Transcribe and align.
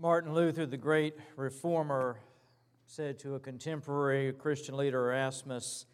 Martin 0.00 0.32
Luther, 0.32 0.64
the 0.64 0.78
great 0.78 1.14
reformer, 1.36 2.18
said 2.86 3.18
to 3.18 3.34
a 3.34 3.38
contemporary 3.38 4.32
Christian 4.32 4.78
leader, 4.78 5.10
Erasmus, 5.10 5.84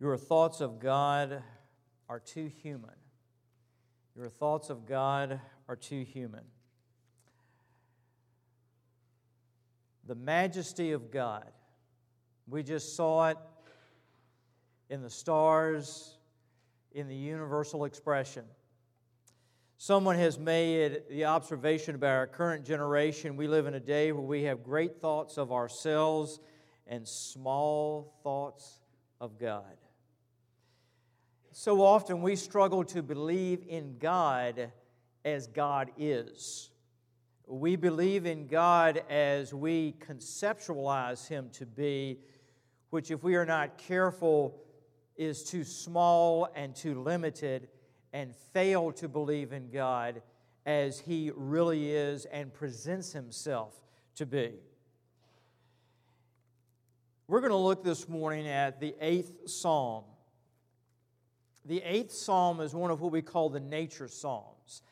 Your 0.00 0.16
thoughts 0.16 0.60
of 0.60 0.80
God 0.80 1.40
are 2.08 2.18
too 2.18 2.48
human. 2.48 2.96
Your 4.16 4.28
thoughts 4.28 4.68
of 4.68 4.84
God 4.84 5.40
are 5.68 5.76
too 5.76 6.02
human. 6.02 6.42
The 10.08 10.16
majesty 10.16 10.90
of 10.90 11.12
God. 11.12 11.52
We 12.48 12.64
just 12.64 12.96
saw 12.96 13.28
it 13.28 13.38
in 14.90 15.02
the 15.02 15.10
stars, 15.10 16.18
in 16.90 17.06
the 17.06 17.14
universal 17.14 17.84
expression. 17.84 18.44
Someone 19.76 20.16
has 20.16 20.38
made 20.38 21.02
the 21.10 21.24
observation 21.24 21.96
about 21.96 22.12
our 22.12 22.26
current 22.26 22.64
generation. 22.64 23.36
We 23.36 23.48
live 23.48 23.66
in 23.66 23.74
a 23.74 23.80
day 23.80 24.12
where 24.12 24.22
we 24.22 24.44
have 24.44 24.62
great 24.62 25.00
thoughts 25.00 25.36
of 25.36 25.52
ourselves 25.52 26.38
and 26.86 27.06
small 27.06 28.14
thoughts 28.22 28.80
of 29.20 29.38
God. 29.38 29.76
So 31.50 31.82
often 31.82 32.22
we 32.22 32.36
struggle 32.36 32.84
to 32.84 33.02
believe 33.02 33.64
in 33.68 33.98
God 33.98 34.72
as 35.24 35.48
God 35.48 35.90
is. 35.98 36.70
We 37.46 37.76
believe 37.76 38.26
in 38.26 38.46
God 38.46 39.02
as 39.10 39.52
we 39.52 39.94
conceptualize 40.00 41.28
Him 41.28 41.50
to 41.54 41.66
be, 41.66 42.20
which, 42.90 43.10
if 43.10 43.22
we 43.22 43.34
are 43.34 43.44
not 43.44 43.76
careful, 43.76 44.60
is 45.16 45.44
too 45.44 45.64
small 45.64 46.48
and 46.54 46.74
too 46.74 47.02
limited 47.02 47.68
and 48.14 48.32
fail 48.52 48.92
to 48.92 49.08
believe 49.08 49.52
in 49.52 49.68
God 49.70 50.22
as 50.64 51.00
He 51.00 51.32
really 51.34 51.90
is 51.90 52.24
and 52.26 52.54
presents 52.54 53.12
Himself 53.12 53.74
to 54.14 54.24
be. 54.24 54.52
We're 57.26 57.40
going 57.40 57.50
to 57.50 57.56
look 57.56 57.82
this 57.82 58.08
morning 58.08 58.46
at 58.46 58.78
the 58.78 58.94
eighth 59.00 59.48
psalm. 59.50 60.04
The 61.64 61.82
eighth 61.82 62.12
psalm 62.12 62.60
is 62.60 62.72
one 62.72 62.92
of 62.92 63.00
what 63.00 63.10
we 63.10 63.20
call 63.20 63.50
the 63.50 63.60
nature 63.60 64.06
psalms. 64.06 64.82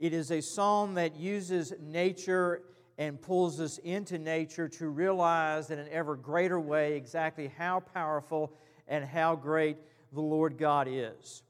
It 0.00 0.12
is 0.12 0.32
a 0.32 0.42
psalm 0.42 0.94
that 0.94 1.14
uses 1.14 1.72
nature 1.80 2.62
and 2.98 3.20
pulls 3.22 3.60
us 3.60 3.78
into 3.78 4.18
nature 4.18 4.68
to 4.68 4.88
realize 4.88 5.70
in 5.70 5.78
an 5.78 5.86
ever 5.92 6.16
greater 6.16 6.58
way 6.58 6.96
exactly 6.96 7.52
how 7.56 7.78
powerful 7.78 8.52
and 8.88 9.04
how 9.04 9.36
great 9.36 9.76
the 10.12 10.20
Lord 10.20 10.58
God 10.58 10.88
is. 10.90 11.44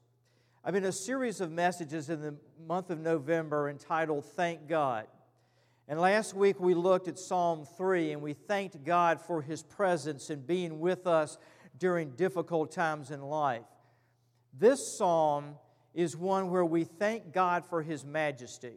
I've 0.65 0.73
been 0.73 0.85
a 0.85 0.93
series 0.93 1.41
of 1.41 1.51
messages 1.51 2.09
in 2.09 2.21
the 2.21 2.35
month 2.65 2.89
of 2.89 2.97
November 2.97 3.69
entitled 3.69 4.23
Thank 4.23 4.69
God. 4.69 5.07
And 5.89 5.99
last 5.99 6.33
week 6.33 6.57
we 6.57 6.73
looked 6.73 7.09
at 7.09 7.19
Psalm 7.19 7.65
3 7.75 8.13
and 8.13 8.21
we 8.21 8.31
thanked 8.31 8.81
God 8.85 9.19
for 9.19 9.41
His 9.41 9.61
presence 9.61 10.29
and 10.29 10.47
being 10.47 10.79
with 10.79 11.05
us 11.05 11.37
during 11.77 12.11
difficult 12.11 12.71
times 12.71 13.11
in 13.11 13.21
life. 13.21 13.65
This 14.57 14.97
psalm 14.97 15.55
is 15.93 16.15
one 16.15 16.49
where 16.49 16.63
we 16.63 16.85
thank 16.85 17.33
God 17.33 17.65
for 17.65 17.81
His 17.81 18.05
majesty. 18.05 18.75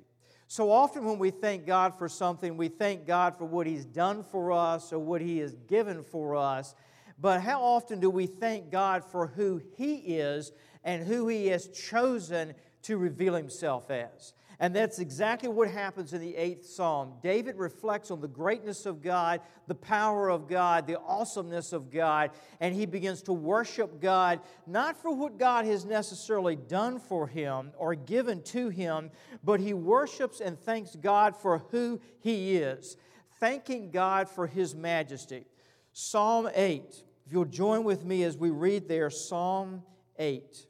So 0.49 0.73
often, 0.73 1.05
when 1.05 1.21
we 1.21 1.31
thank 1.31 1.67
God 1.67 1.97
for 1.97 2.09
something, 2.09 2.57
we 2.57 2.67
thank 2.67 3.07
God 3.07 3.39
for 3.39 3.45
what 3.45 3.69
He's 3.69 3.85
done 3.85 4.25
for 4.25 4.51
us 4.51 4.93
or 4.93 4.99
what 4.99 5.21
He 5.21 5.39
has 5.39 5.55
given 5.69 6.03
for 6.03 6.35
us. 6.35 6.75
But 7.17 7.43
how 7.43 7.63
often 7.63 8.01
do 8.01 8.11
we 8.11 8.27
thank 8.27 8.73
God 8.73 9.05
for 9.05 9.29
who 9.29 9.63
He 9.77 9.95
is 9.95 10.51
and 10.87 11.05
who 11.05 11.29
he 11.29 11.49
has 11.49 11.67
chosen 11.69 12.55
to 12.83 12.97
reveal 12.97 13.35
himself 13.35 13.91
as. 13.91 14.33
And 14.59 14.75
that's 14.75 15.01
exactly 15.01 15.51
what 15.51 15.69
happens 15.69 16.15
in 16.15 16.21
the 16.23 16.35
eighth 16.35 16.65
psalm. 16.65 17.15
David 17.23 17.57
reflects 17.57 18.11
on 18.11 18.23
the 18.23 18.29
greatness 18.29 18.87
of 18.87 19.03
God, 19.03 19.41
the 19.67 19.75
power 19.75 20.31
of 20.31 20.49
God, 20.49 20.87
the 20.87 20.99
awesomeness 21.01 21.75
of 21.75 21.91
God, 21.91 22.31
and 22.61 22.75
he 22.75 22.87
begins 22.87 23.21
to 23.23 23.35
worship 23.35 24.01
God, 24.01 24.41
not 24.67 24.97
for 24.97 25.11
what 25.11 25.39
God 25.39 25.67
has 25.67 25.85
necessarily 25.85 26.57
done 26.57 26.99
for 26.99 27.27
him 27.27 27.73
or 27.77 27.95
given 27.95 28.43
to 28.45 28.71
him, 28.71 29.11
but 29.45 29.61
he 29.61 29.75
worships 29.75 30.41
and 30.41 30.59
thanks 30.59 30.97
God 30.97 31.37
for 31.37 31.59
who 31.71 32.01
he 32.21 32.57
is, 32.57 32.97
thanking 33.41 33.91
God 33.91 34.27
for 34.27 34.47
his 34.47 34.75
majesty. 34.75 35.45
Psalm 35.93 36.49
8. 36.55 36.83
If 37.27 37.33
you'll 37.33 37.45
join 37.45 37.83
with 37.83 38.05
me 38.05 38.23
as 38.23 38.39
we 38.39 38.51
read 38.51 38.89
there, 38.89 39.11
Psalm 39.11 39.83
8. 40.19 40.67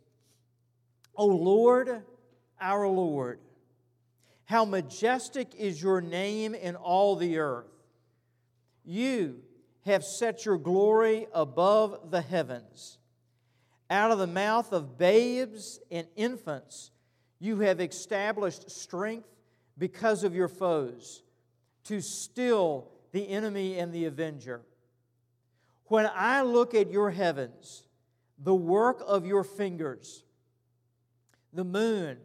O 1.17 1.27
Lord, 1.27 2.03
our 2.61 2.89
Lord, 2.89 3.41
how 4.45 4.65
majestic 4.65 5.55
is 5.57 5.83
your 5.83 6.01
name 6.01 6.55
in 6.55 6.77
all 6.77 7.17
the 7.17 7.39
earth. 7.39 7.67
You 8.85 9.41
have 9.85 10.05
set 10.05 10.45
your 10.45 10.59
glory 10.59 11.27
above 11.33 12.11
the 12.11 12.21
heavens. 12.21 12.99
Out 13.89 14.11
of 14.11 14.19
the 14.19 14.27
mouth 14.27 14.73
of 14.73 14.99
babes 14.99 15.81
and 15.91 16.07
infants, 16.17 16.91
you 17.39 17.61
have 17.61 17.81
established 17.81 18.71
strength 18.71 19.29
because 19.79 20.25
of 20.25 20.35
your 20.35 20.49
foes, 20.49 21.23
to 21.85 22.01
still 22.01 22.89
the 23.13 23.29
enemy 23.29 23.79
and 23.79 23.93
the 23.93 24.07
avenger. 24.07 24.63
When 25.87 26.11
I 26.15 26.43
look 26.43 26.75
at 26.75 26.91
your 26.91 27.11
heavens, 27.11 27.87
the 28.39 28.55
work 28.55 29.03
of 29.07 29.25
your 29.25 29.45
fingers, 29.45 30.25
the 31.57 31.65
moon, 31.65 32.19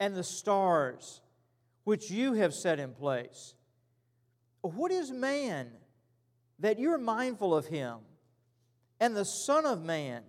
and 0.00 0.14
the 0.14 0.24
stars, 0.24 1.20
which 1.84 2.10
you 2.10 2.34
have 2.34 2.54
set 2.54 2.78
in 2.78 2.92
place. 2.92 3.54
What 4.62 4.90
is 4.90 5.10
man 5.10 5.68
that 6.60 6.78
you're 6.78 6.98
mindful 6.98 7.54
of 7.54 7.66
him, 7.66 7.98
and 9.00 9.16
the 9.16 9.24
Son 9.24 9.66
of 9.66 9.82
Man 9.82 10.22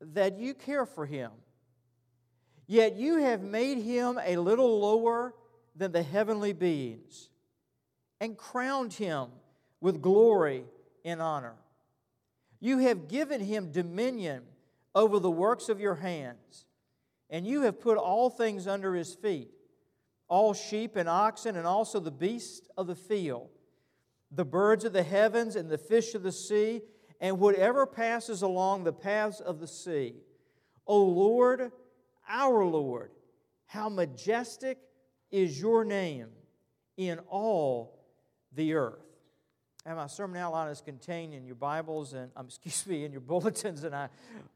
that 0.00 0.38
you 0.38 0.54
care 0.54 0.86
for 0.86 1.06
him? 1.06 1.32
Yet 2.66 2.96
you 2.96 3.16
have 3.16 3.42
made 3.42 3.78
him 3.78 4.18
a 4.24 4.36
little 4.36 4.78
lower 4.78 5.34
than 5.74 5.90
the 5.90 6.02
heavenly 6.02 6.52
beings, 6.52 7.30
and 8.20 8.36
crowned 8.36 8.92
him 8.92 9.28
with 9.80 10.00
glory 10.00 10.64
and 11.04 11.20
honor. 11.20 11.56
You 12.60 12.78
have 12.78 13.08
given 13.08 13.40
him 13.40 13.72
dominion 13.72 14.42
over 14.94 15.18
the 15.18 15.30
works 15.30 15.68
of 15.68 15.80
your 15.80 15.96
hands 15.96 16.66
and 17.30 17.46
you 17.46 17.62
have 17.62 17.80
put 17.80 17.96
all 17.96 18.28
things 18.28 18.66
under 18.66 18.94
his 18.94 19.14
feet 19.14 19.50
all 20.30 20.54
sheep 20.54 20.94
and 20.94 21.08
oxen, 21.08 21.56
and 21.56 21.66
also 21.66 21.98
the 21.98 22.10
beasts 22.10 22.68
of 22.78 22.86
the 22.86 22.94
field, 22.94 23.48
the 24.30 24.44
birds 24.44 24.84
of 24.84 24.92
the 24.92 25.02
heavens, 25.02 25.56
and 25.56 25.68
the 25.68 25.76
fish 25.76 26.14
of 26.14 26.22
the 26.22 26.32
sea, 26.32 26.80
and 27.20 27.38
whatever 27.38 27.84
passes 27.84 28.40
along 28.40 28.84
the 28.84 28.92
paths 28.92 29.40
of 29.40 29.58
the 29.58 29.66
sea. 29.66 30.14
O 30.86 31.02
Lord, 31.02 31.72
our 32.28 32.64
Lord, 32.64 33.10
how 33.66 33.88
majestic 33.88 34.78
is 35.32 35.60
your 35.60 35.84
name 35.84 36.28
in 36.96 37.18
all 37.28 37.98
the 38.52 38.74
earth. 38.74 39.09
And 39.86 39.96
my 39.96 40.08
sermon 40.08 40.36
outline 40.36 40.68
is 40.68 40.82
contained 40.82 41.32
in 41.32 41.46
your 41.46 41.54
Bibles 41.54 42.12
and, 42.12 42.30
um, 42.36 42.46
excuse 42.48 42.86
me, 42.86 43.04
in 43.04 43.12
your 43.12 43.22
bulletins, 43.22 43.84
and 43.84 43.94
I'd 43.94 44.10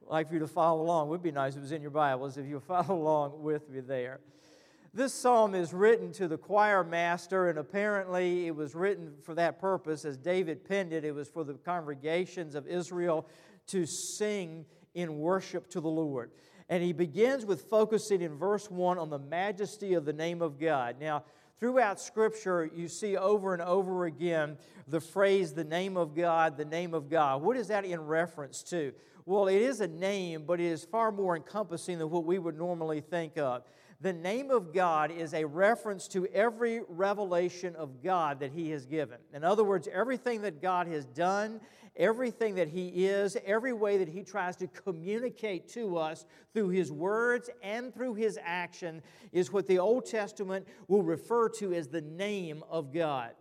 like 0.06 0.28
for 0.28 0.34
you 0.34 0.40
to 0.40 0.46
follow 0.46 0.82
along. 0.82 1.06
It 1.06 1.10
would 1.10 1.22
be 1.22 1.32
nice 1.32 1.52
if 1.52 1.58
it 1.58 1.62
was 1.62 1.72
in 1.72 1.80
your 1.80 1.90
Bibles, 1.90 2.36
if 2.36 2.46
you 2.46 2.60
follow 2.68 2.94
along 2.94 3.42
with 3.42 3.68
me 3.70 3.80
there. 3.80 4.20
This 4.92 5.12
psalm 5.14 5.54
is 5.54 5.72
written 5.72 6.12
to 6.12 6.28
the 6.28 6.36
choir 6.36 6.84
master, 6.84 7.48
and 7.48 7.58
apparently 7.58 8.46
it 8.46 8.54
was 8.54 8.74
written 8.74 9.14
for 9.24 9.34
that 9.34 9.58
purpose. 9.58 10.04
As 10.04 10.16
David 10.18 10.64
penned 10.68 10.92
it, 10.92 11.04
it 11.04 11.14
was 11.14 11.28
for 11.28 11.42
the 11.42 11.54
congregations 11.54 12.54
of 12.54 12.68
Israel 12.68 13.26
to 13.68 13.86
sing 13.86 14.66
in 14.94 15.18
worship 15.18 15.68
to 15.70 15.80
the 15.80 15.88
Lord. 15.88 16.30
And 16.68 16.82
he 16.82 16.92
begins 16.92 17.44
with 17.44 17.62
focusing 17.62 18.22
in 18.22 18.36
verse 18.36 18.70
1 18.70 18.98
on 18.98 19.10
the 19.10 19.18
majesty 19.18 19.94
of 19.94 20.04
the 20.04 20.12
name 20.12 20.42
of 20.42 20.60
God. 20.60 20.96
Now, 21.00 21.24
Throughout 21.64 21.98
Scripture, 21.98 22.70
you 22.74 22.88
see 22.88 23.16
over 23.16 23.54
and 23.54 23.62
over 23.62 24.04
again 24.04 24.58
the 24.86 25.00
phrase, 25.00 25.54
the 25.54 25.64
name 25.64 25.96
of 25.96 26.14
God, 26.14 26.58
the 26.58 26.64
name 26.66 26.92
of 26.92 27.08
God. 27.08 27.40
What 27.40 27.56
is 27.56 27.68
that 27.68 27.86
in 27.86 28.02
reference 28.02 28.62
to? 28.64 28.92
Well, 29.24 29.48
it 29.48 29.62
is 29.62 29.80
a 29.80 29.86
name, 29.86 30.44
but 30.46 30.60
it 30.60 30.66
is 30.66 30.84
far 30.84 31.10
more 31.10 31.36
encompassing 31.36 31.98
than 31.98 32.10
what 32.10 32.26
we 32.26 32.38
would 32.38 32.58
normally 32.58 33.00
think 33.00 33.38
of. 33.38 33.62
The 34.02 34.12
name 34.12 34.50
of 34.50 34.74
God 34.74 35.10
is 35.10 35.32
a 35.32 35.46
reference 35.46 36.06
to 36.08 36.26
every 36.26 36.82
revelation 36.86 37.74
of 37.76 38.02
God 38.02 38.40
that 38.40 38.52
He 38.52 38.68
has 38.72 38.84
given. 38.84 39.16
In 39.32 39.42
other 39.42 39.64
words, 39.64 39.88
everything 39.90 40.42
that 40.42 40.60
God 40.60 40.86
has 40.88 41.06
done 41.06 41.62
everything 41.96 42.54
that 42.56 42.68
He 42.68 43.06
is, 43.06 43.36
every 43.44 43.72
way 43.72 43.98
that 43.98 44.08
He 44.08 44.22
tries 44.22 44.56
to 44.56 44.66
communicate 44.66 45.68
to 45.70 45.96
us 45.96 46.26
through 46.52 46.68
His 46.68 46.90
words 46.90 47.50
and 47.62 47.94
through 47.94 48.14
His 48.14 48.38
action 48.42 49.02
is 49.32 49.52
what 49.52 49.66
the 49.66 49.78
Old 49.78 50.06
Testament 50.06 50.66
will 50.88 51.02
refer 51.02 51.48
to 51.50 51.72
as 51.72 51.88
the 51.88 52.00
name 52.00 52.62
of 52.68 52.92
God. 52.92 53.32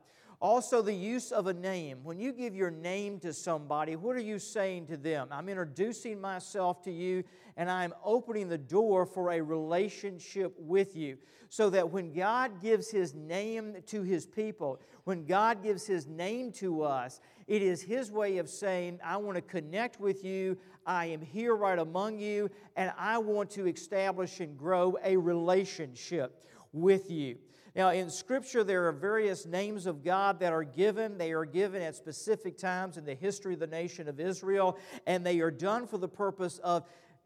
Also, 0.43 0.81
the 0.81 0.93
use 0.93 1.31
of 1.31 1.47
a 1.47 1.53
name. 1.53 1.99
When 2.03 2.19
you 2.19 2.33
give 2.33 2.53
your 2.53 2.69
name 2.69 3.17
to 3.21 3.31
somebody, 3.31 3.95
what 3.95 4.17
are 4.17 4.21
you 4.21 4.37
saying 4.37 4.87
to 4.87 4.97
them? 4.97 5.29
I'm 5.31 5.47
introducing 5.47 6.19
myself 6.19 6.83
to 6.83 6.91
you 6.91 7.23
and 7.55 7.71
I'm 7.71 7.93
opening 8.03 8.49
the 8.49 8.57
door 8.57 9.05
for 9.05 9.31
a 9.31 9.41
relationship 9.41 10.53
with 10.59 10.97
you. 10.97 11.17
So 11.47 11.69
that 11.69 11.89
when 11.89 12.11
God 12.11 12.61
gives 12.61 12.91
His 12.91 13.13
name 13.13 13.77
to 13.85 14.03
His 14.03 14.25
people, 14.25 14.81
when 15.05 15.23
God 15.23 15.63
gives 15.63 15.85
His 15.85 16.07
name 16.07 16.51
to 16.53 16.81
us, 16.81 17.21
it 17.47 17.61
is 17.61 17.81
His 17.81 18.11
way 18.11 18.37
of 18.37 18.49
saying, 18.49 18.99
I 19.03 19.17
want 19.17 19.35
to 19.35 19.41
connect 19.41 19.99
with 19.99 20.23
you, 20.23 20.57
I 20.85 21.07
am 21.07 21.21
here 21.21 21.55
right 21.55 21.79
among 21.79 22.19
you, 22.19 22.49
and 22.75 22.91
I 22.97 23.17
want 23.17 23.49
to 23.51 23.67
establish 23.67 24.39
and 24.39 24.57
grow 24.57 24.97
a 25.03 25.17
relationship 25.17 26.45
with 26.71 27.09
you. 27.09 27.37
Now, 27.75 27.89
in 27.89 28.11
Scripture, 28.11 28.63
there 28.63 28.87
are 28.87 28.91
various 28.91 29.47
names 29.47 29.87
of 29.87 30.03
God 30.03 30.39
that 30.41 30.53
are 30.53 30.63
given. 30.63 31.17
They 31.17 31.31
are 31.31 31.45
given 31.45 31.81
at 31.81 31.95
specific 31.95 32.57
times 32.57 32.97
in 32.97 33.05
the 33.05 33.15
history 33.15 33.55
of 33.55 33.59
the 33.59 33.67
nation 33.67 34.07
of 34.07 34.19
Israel, 34.19 34.77
and 35.07 35.25
they 35.25 35.39
are 35.39 35.49
done 35.49 35.87
for 35.87 35.97
the 35.97 36.07
purpose 36.07 36.59
of, 36.59 36.85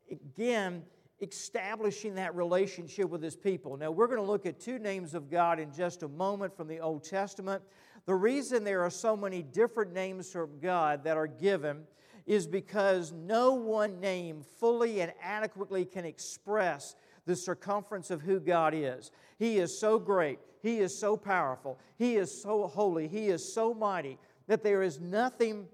again, 0.10 0.84
establishing 1.20 2.16
that 2.16 2.34
relationship 2.36 3.10
with 3.10 3.22
his 3.22 3.36
people. 3.36 3.76
Now, 3.76 3.92
we're 3.92 4.08
going 4.08 4.20
to 4.20 4.26
look 4.26 4.46
at 4.46 4.60
two 4.60 4.80
names 4.80 5.16
of 5.16 5.30
God 5.30 5.60
in 5.60 5.74
just 5.74 6.04
a 6.04 6.08
moment 6.08 6.56
from 6.56 6.68
the 6.68 6.80
Old 6.80 7.04
Testament. 7.04 7.62
The 8.08 8.16
reason 8.16 8.64
there 8.64 8.84
are 8.84 8.90
so 8.90 9.16
many 9.18 9.44
different 9.44 9.94
names 9.94 10.34
of 10.34 10.62
God 10.62 11.04
that 11.04 11.18
are 11.18 11.28
given 11.28 11.84
is 12.26 12.48
because 12.48 13.12
no 13.12 13.54
one 13.54 14.00
name 14.00 14.44
fully 14.60 15.02
and 15.02 15.12
adequately 15.22 15.84
can 15.84 16.06
express 16.06 16.96
the 17.26 17.36
circumference 17.36 18.10
of 18.10 18.22
who 18.22 18.40
God 18.40 18.74
is. 18.74 19.12
He 19.38 19.58
is 19.58 19.78
so 19.78 20.00
great, 20.00 20.40
He 20.64 20.80
is 20.80 20.98
so 20.98 21.18
powerful, 21.18 21.78
He 21.98 22.16
is 22.16 22.42
so 22.42 22.68
holy, 22.68 23.10
He 23.10 23.28
is 23.28 23.54
so 23.54 23.74
mighty 23.74 24.18
that 24.48 24.64
there 24.64 24.82
is 24.82 25.02
nothing 25.02 25.68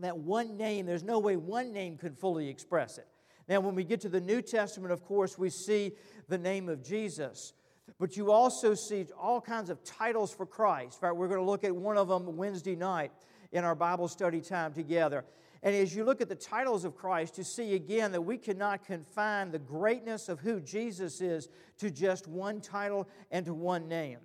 that 0.00 0.18
one 0.18 0.56
name, 0.56 0.86
there's 0.86 1.04
no 1.04 1.20
way 1.20 1.36
one 1.36 1.72
name 1.72 1.96
could 1.96 2.18
fully 2.18 2.48
express 2.48 2.98
it. 2.98 3.06
Now, 3.48 3.60
when 3.60 3.76
we 3.76 3.84
get 3.84 4.00
to 4.00 4.08
the 4.08 4.20
New 4.20 4.42
Testament, 4.42 4.92
of 4.92 5.04
course, 5.04 5.38
we 5.38 5.50
see 5.50 5.92
the 6.28 6.38
name 6.38 6.68
of 6.68 6.82
Jesus. 6.82 7.52
But 7.98 8.16
you 8.16 8.32
also 8.32 8.74
see 8.74 9.06
all 9.18 9.40
kinds 9.40 9.70
of 9.70 9.82
titles 9.84 10.32
for 10.32 10.46
Christ. 10.46 10.98
Right? 11.02 11.14
we're 11.14 11.28
going 11.28 11.40
to 11.40 11.46
look 11.46 11.64
at 11.64 11.74
one 11.74 11.96
of 11.96 12.08
them 12.08 12.36
Wednesday 12.36 12.74
night 12.74 13.12
in 13.52 13.64
our 13.64 13.74
Bible 13.74 14.08
study 14.08 14.40
time 14.40 14.72
together. 14.72 15.24
And 15.62 15.74
as 15.74 15.94
you 15.94 16.04
look 16.04 16.20
at 16.20 16.28
the 16.28 16.34
titles 16.34 16.84
of 16.84 16.94
Christ, 16.94 17.38
you 17.38 17.44
see 17.44 17.74
again 17.74 18.12
that 18.12 18.20
we 18.20 18.36
cannot 18.36 18.84
confine 18.84 19.50
the 19.50 19.58
greatness 19.58 20.28
of 20.28 20.40
who 20.40 20.60
Jesus 20.60 21.22
is 21.22 21.48
to 21.78 21.90
just 21.90 22.26
one 22.26 22.60
title 22.60 23.08
and 23.30 23.46
to 23.46 23.54
one 23.54 23.88
name. 23.88 24.18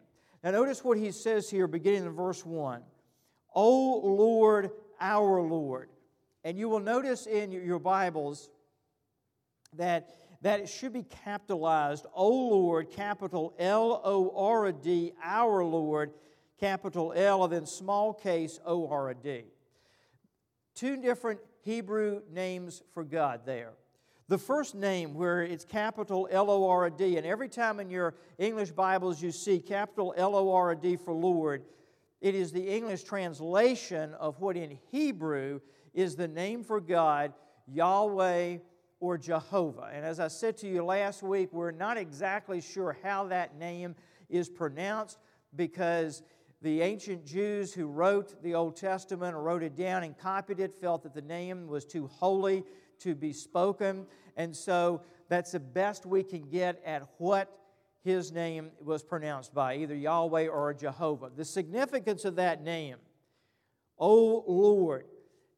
Now, 0.43 0.51
notice 0.51 0.83
what 0.83 0.97
he 0.97 1.11
says 1.11 1.49
here, 1.49 1.67
beginning 1.67 2.05
in 2.05 2.11
verse 2.11 2.45
1 2.45 2.81
O 3.55 3.99
Lord, 3.99 4.71
our 4.99 5.41
Lord. 5.41 5.89
And 6.43 6.57
you 6.57 6.69
will 6.69 6.79
notice 6.79 7.25
in 7.25 7.51
your 7.51 7.79
Bibles 7.79 8.49
that, 9.73 10.15
that 10.41 10.59
it 10.59 10.69
should 10.69 10.93
be 10.93 11.03
capitalized, 11.03 12.05
O 12.13 12.29
Lord, 12.29 12.91
capital 12.91 13.53
L 13.59 14.01
O 14.03 14.31
R 14.35 14.71
D, 14.71 15.13
our 15.23 15.63
Lord, 15.63 16.11
capital 16.59 17.13
L, 17.15 17.43
and 17.43 17.53
then 17.53 17.65
small 17.65 18.13
case 18.13 18.59
O 18.65 18.87
R 18.87 19.13
D 19.13 19.43
two 20.79 20.95
different 20.95 21.41
Hebrew 21.65 22.21
names 22.31 22.81
for 22.93 23.03
God 23.03 23.41
there. 23.45 23.71
The 24.29 24.37
first 24.37 24.75
name, 24.75 25.13
where 25.13 25.41
it's 25.41 25.65
capital 25.65 26.29
L 26.31 26.49
O 26.49 26.69
R 26.69 26.89
D, 26.89 27.17
and 27.17 27.25
every 27.27 27.49
time 27.49 27.81
in 27.81 27.89
your 27.89 28.15
English 28.37 28.71
Bibles 28.71 29.21
you 29.21 29.33
see 29.33 29.59
capital 29.59 30.13
L 30.15 30.37
O 30.37 30.53
R 30.53 30.75
D 30.75 30.95
for 30.95 31.13
Lord, 31.13 31.65
it 32.21 32.33
is 32.33 32.53
the 32.53 32.65
English 32.65 33.03
translation 33.03 34.13
of 34.13 34.39
what 34.39 34.55
in 34.55 34.77
Hebrew 34.89 35.59
is 35.93 36.15
the 36.15 36.29
name 36.29 36.63
for 36.63 36.79
God, 36.79 37.33
Yahweh 37.67 38.59
or 38.99 39.17
Jehovah. 39.17 39.89
And 39.93 40.05
as 40.05 40.19
I 40.19 40.27
said 40.27 40.57
to 40.57 40.67
you 40.67 40.83
last 40.83 41.23
week, 41.23 41.49
we're 41.51 41.71
not 41.71 41.97
exactly 41.97 42.61
sure 42.61 42.97
how 43.03 43.25
that 43.27 43.57
name 43.57 43.95
is 44.29 44.49
pronounced 44.49 45.17
because 45.55 46.23
the 46.61 46.81
ancient 46.81 47.25
Jews 47.25 47.73
who 47.73 47.87
wrote 47.87 48.41
the 48.43 48.53
Old 48.53 48.75
Testament 48.75 49.35
or 49.35 49.41
wrote 49.41 49.63
it 49.63 49.75
down 49.75 50.03
and 50.03 50.17
copied 50.17 50.59
it 50.59 50.73
felt 50.73 51.03
that 51.03 51.13
the 51.13 51.21
name 51.21 51.67
was 51.67 51.85
too 51.85 52.07
holy 52.07 52.63
to 52.99 53.15
be 53.15 53.31
spoken. 53.31 54.05
And 54.35 54.55
so 54.55 55.01
that's 55.29 55.51
the 55.51 55.59
best 55.59 56.05
we 56.05 56.23
can 56.23 56.49
get 56.49 56.81
at 56.85 57.07
what 57.17 57.55
his 58.03 58.31
name 58.31 58.71
was 58.83 59.03
pronounced 59.03 59.53
by, 59.53 59.75
either 59.77 59.95
Yahweh 59.95 60.47
or 60.47 60.73
Jehovah. 60.73 61.31
The 61.35 61.45
significance 61.45 62.25
of 62.25 62.35
that 62.35 62.63
name, 62.63 62.97
O 63.97 64.43
Lord, 64.47 65.05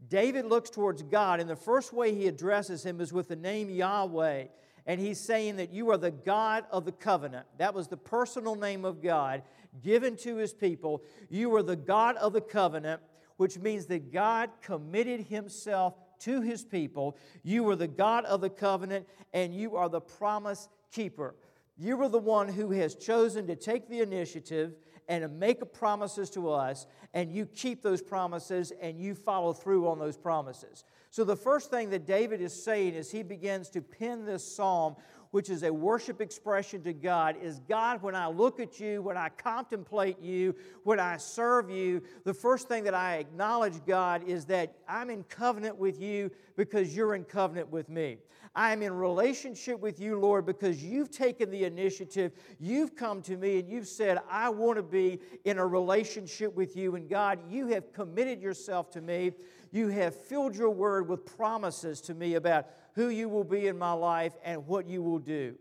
David 0.08 0.46
looks 0.46 0.70
towards 0.70 1.04
God, 1.04 1.40
and 1.40 1.50
the 1.50 1.56
first 1.56 1.94
way 1.94 2.14
he 2.14 2.28
addresses 2.28 2.86
him 2.86 3.00
is 3.00 3.14
with 3.14 3.28
the 3.28 3.36
name 3.36 3.70
Yahweh. 3.70 4.46
And 4.88 5.00
he's 5.00 5.20
saying 5.20 5.58
that 5.58 5.72
you 5.72 5.92
are 5.92 5.98
the 5.98 6.12
God 6.12 6.66
of 6.72 6.86
the 6.86 6.92
covenant. 6.92 7.46
That 7.60 7.74
was 7.74 7.88
the 7.88 7.98
personal 7.98 8.56
name 8.56 8.84
of 8.84 9.02
God 9.02 9.44
given 9.84 10.16
to 10.18 10.38
his 10.38 10.54
people. 10.54 11.04
You 11.30 11.56
are 11.56 11.64
the 11.64 11.76
God 11.76 12.16
of 12.18 12.34
the 12.34 12.42
covenant, 12.42 13.00
which 13.38 13.60
means 13.60 13.86
that 13.88 14.12
God 14.12 14.50
committed 14.62 15.22
himself 15.22 15.94
to 16.22 16.42
his 16.42 16.64
people. 16.64 17.18
You 17.44 17.68
are 17.70 17.76
the 17.76 17.88
God 17.88 18.26
of 18.26 18.42
the 18.42 18.50
covenant, 18.50 19.08
and 19.34 19.54
you 19.54 19.76
are 19.76 19.88
the 19.88 20.02
promise 20.02 20.68
keeper. 20.92 21.36
You 21.78 22.02
are 22.02 22.10
the 22.10 22.20
one 22.20 22.48
who 22.48 22.72
has 22.72 22.96
chosen 22.96 23.48
to 23.48 23.56
take 23.56 23.88
the 23.88 24.02
initiative 24.02 24.74
and 25.08 25.40
make 25.40 25.74
promises 25.74 26.30
to 26.32 26.50
us, 26.50 26.88
and 27.14 27.32
you 27.32 27.46
keep 27.46 27.82
those 27.82 28.02
promises 28.02 28.72
and 28.82 29.00
you 29.00 29.16
follow 29.16 29.54
through 29.54 29.88
on 29.88 30.00
those 30.00 30.18
promises. 30.18 30.84
So, 31.10 31.24
the 31.24 31.36
first 31.36 31.70
thing 31.70 31.90
that 31.90 32.06
David 32.06 32.42
is 32.42 32.64
saying 32.64 32.96
as 32.96 33.12
he 33.12 33.22
begins 33.22 33.70
to 33.72 33.82
pen 33.82 34.26
this 34.26 34.56
psalm 34.56 34.96
which 35.32 35.50
is 35.50 35.64
a 35.64 35.74
worship 35.74 36.22
expression 36.22 36.84
to 36.84 36.94
God, 36.94 37.36
is 37.42 37.60
God, 37.68 38.02
when 38.02 38.16
I 38.16 38.28
look 38.28 38.60
at 38.60 38.80
you, 38.80 39.02
when 39.02 39.18
I 39.18 39.30
contemplate 39.30 40.20
you, 40.22 40.56
when 40.84 41.00
I 41.00 41.18
serve 41.18 41.70
you, 41.70 42.02
the 42.26 42.34
first 42.34 42.68
thing 42.68 42.84
that 42.84 42.94
I 42.94 43.16
acknowledge, 43.16 43.84
God, 43.88 44.24
is 44.28 44.46
that 44.46 44.76
I'm 44.88 45.10
in 45.10 45.24
covenant 45.24 45.78
with 45.78 46.00
you 46.02 46.32
because 46.56 46.96
you're 46.96 47.16
in 47.16 47.24
covenant 47.24 47.72
with 47.72 47.90
me. 47.90 48.18
I 48.54 48.74
am 48.74 48.82
in 48.82 48.92
relationship 48.92 49.80
with 49.80 50.02
you, 50.02 50.20
Lord, 50.20 50.46
because 50.46 50.84
you've 50.84 51.10
taken 51.10 51.50
the 51.50 51.64
initiative. 51.64 52.34
You've 52.60 52.96
come 52.98 53.22
to 53.24 53.38
me 53.38 53.60
and 53.60 53.70
you've 53.70 53.88
said, 53.88 54.20
I 54.30 54.50
want 54.50 54.76
to 54.76 54.84
be 54.84 55.20
in 55.46 55.58
a 55.58 55.66
relationship 55.66 56.54
with 56.54 56.76
you. 56.76 56.96
And 56.96 57.10
God, 57.10 57.40
you 57.50 57.68
have 57.68 57.94
committed 57.94 58.42
yourself 58.42 58.92
to 58.92 59.02
me. 59.02 59.32
You 59.72 59.88
have 59.88 60.14
filled 60.14 60.54
your 60.54 60.70
word 60.70 61.08
with 61.08 61.26
promises 61.38 62.02
to 62.02 62.14
me 62.14 62.34
about 62.34 62.68
who 62.96 63.10
you 63.10 63.30
will 63.30 63.44
be 63.44 63.68
in 63.68 63.78
my 63.78 63.94
life 63.94 64.34
and 64.44 64.68
what 64.68 64.88
you 64.88 65.02
will 65.02 65.20
do. 65.20 65.56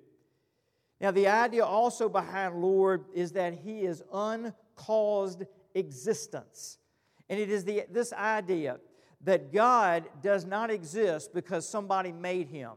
Now, 1.01 1.11
the 1.11 1.29
idea 1.29 1.65
also 1.65 2.09
behind 2.09 2.61
Lord 2.61 3.05
is 3.15 3.33
that 3.33 3.55
He 3.55 3.81
is 3.81 4.03
uncaused 4.13 5.45
existence. 5.75 6.79
And 7.29 7.41
it 7.41 7.49
is 7.49 7.65
the, 7.65 7.85
this 7.91 8.13
idea 8.13 8.79
that 9.23 9.53
God 9.53 10.05
does 10.23 10.45
not 10.45 10.71
exist 10.71 11.33
because 11.33 11.67
somebody 11.69 12.13
made 12.13 12.49
Him. 12.49 12.73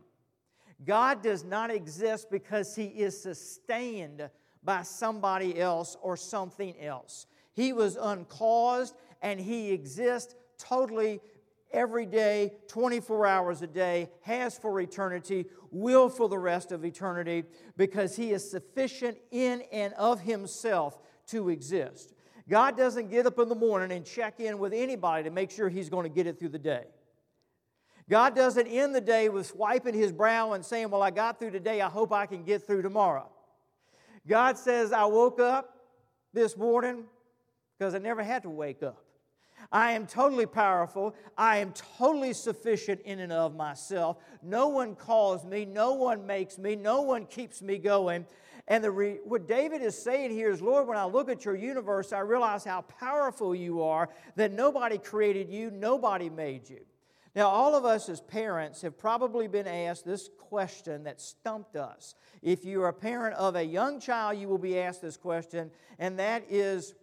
God 0.85 1.21
does 1.21 1.43
not 1.43 1.71
exist 1.71 2.29
because 2.29 2.75
He 2.75 2.85
is 2.85 3.21
sustained 3.21 4.29
by 4.63 4.83
somebody 4.83 5.59
else 5.59 5.97
or 6.01 6.15
something 6.15 6.79
else. 6.79 7.27
He 7.53 7.73
was 7.73 7.97
uncaused 7.99 8.95
and 9.21 9.39
He 9.39 9.71
exists 9.71 10.35
totally 10.57 11.19
every 11.73 12.05
day, 12.05 12.53
24 12.67 13.25
hours 13.25 13.61
a 13.61 13.67
day, 13.67 14.09
has 14.21 14.57
for 14.57 14.79
eternity, 14.79 15.47
will 15.71 16.09
for 16.09 16.29
the 16.29 16.37
rest 16.37 16.71
of 16.71 16.85
eternity, 16.85 17.43
because 17.75 18.15
He 18.15 18.31
is 18.31 18.49
sufficient 18.49 19.17
in 19.31 19.63
and 19.71 19.93
of 19.95 20.21
Himself 20.21 20.99
to 21.27 21.49
exist. 21.49 22.13
God 22.49 22.77
doesn't 22.77 23.09
get 23.09 23.25
up 23.25 23.39
in 23.39 23.49
the 23.49 23.55
morning 23.55 23.95
and 23.95 24.05
check 24.05 24.39
in 24.39 24.59
with 24.59 24.73
anybody 24.73 25.23
to 25.23 25.29
make 25.29 25.51
sure 25.51 25.69
He's 25.69 25.89
going 25.89 26.03
to 26.03 26.13
get 26.13 26.27
it 26.27 26.39
through 26.39 26.49
the 26.49 26.59
day. 26.59 26.85
God 28.09 28.35
doesn't 28.35 28.67
end 28.67 28.93
the 28.93 29.01
day 29.01 29.29
with 29.29 29.55
wiping 29.55 29.93
His 29.93 30.11
brow 30.11 30.53
and 30.53 30.63
saying, 30.63 30.89
Well, 30.89 31.01
I 31.01 31.11
got 31.11 31.39
through 31.39 31.51
today, 31.51 31.81
I 31.81 31.89
hope 31.89 32.11
I 32.11 32.25
can 32.25 32.43
get 32.43 32.67
through 32.67 32.81
tomorrow. 32.81 33.29
God 34.27 34.57
says, 34.57 34.93
I 34.93 35.05
woke 35.05 35.39
up 35.39 35.77
this 36.33 36.55
morning 36.55 37.05
because 37.77 37.95
I 37.95 37.97
never 37.97 38.23
had 38.23 38.43
to 38.43 38.49
wake 38.49 38.83
up. 38.83 39.03
I 39.71 39.93
am 39.93 40.05
totally 40.05 40.45
powerful. 40.45 41.15
I 41.37 41.57
am 41.57 41.73
totally 41.73 42.33
sufficient 42.33 43.01
in 43.01 43.19
and 43.19 43.31
of 43.31 43.55
myself. 43.55 44.17
No 44.41 44.67
one 44.69 44.95
calls 44.95 45.45
me. 45.45 45.65
No 45.65 45.93
one 45.93 46.25
makes 46.25 46.57
me. 46.57 46.75
No 46.75 47.01
one 47.01 47.25
keeps 47.25 47.61
me 47.61 47.77
going. 47.77 48.25
And 48.67 48.85
re- 48.85 49.19
what 49.25 49.47
David 49.47 49.81
is 49.81 50.01
saying 50.01 50.31
here 50.31 50.49
is, 50.49 50.61
Lord, 50.61 50.87
when 50.87 50.97
I 50.97 51.05
look 51.05 51.29
at 51.29 51.43
your 51.43 51.55
universe, 51.55 52.13
I 52.13 52.19
realize 52.19 52.63
how 52.63 52.81
powerful 52.81 53.53
you 53.53 53.81
are, 53.81 54.09
that 54.35 54.51
nobody 54.51 54.97
created 54.97 55.49
you, 55.49 55.69
nobody 55.69 56.29
made 56.29 56.69
you. 56.69 56.79
Now, 57.35 57.47
all 57.49 57.75
of 57.75 57.83
us 57.83 58.09
as 58.09 58.21
parents 58.21 58.81
have 58.83 58.97
probably 58.97 59.47
been 59.47 59.67
asked 59.67 60.05
this 60.05 60.29
question 60.37 61.03
that 61.05 61.19
stumped 61.19 61.75
us. 61.75 62.15
If 62.41 62.63
you're 62.63 62.87
a 62.87 62.93
parent 62.93 63.35
of 63.37 63.55
a 63.55 63.63
young 63.63 63.99
child, 63.99 64.37
you 64.37 64.47
will 64.47 64.59
be 64.59 64.77
asked 64.79 65.01
this 65.01 65.17
question, 65.17 65.71
and 65.97 66.19
that 66.19 66.43
is 66.49 66.93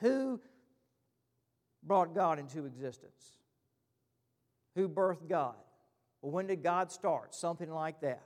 Who 0.00 0.40
brought 1.88 2.14
God 2.14 2.38
into 2.38 2.66
existence? 2.66 3.32
Who 4.76 4.88
birthed 4.88 5.28
God? 5.28 5.56
Well, 6.22 6.30
when 6.32 6.46
did 6.46 6.62
God 6.62 6.92
start? 6.92 7.34
Something 7.34 7.70
like 7.70 8.00
that. 8.02 8.22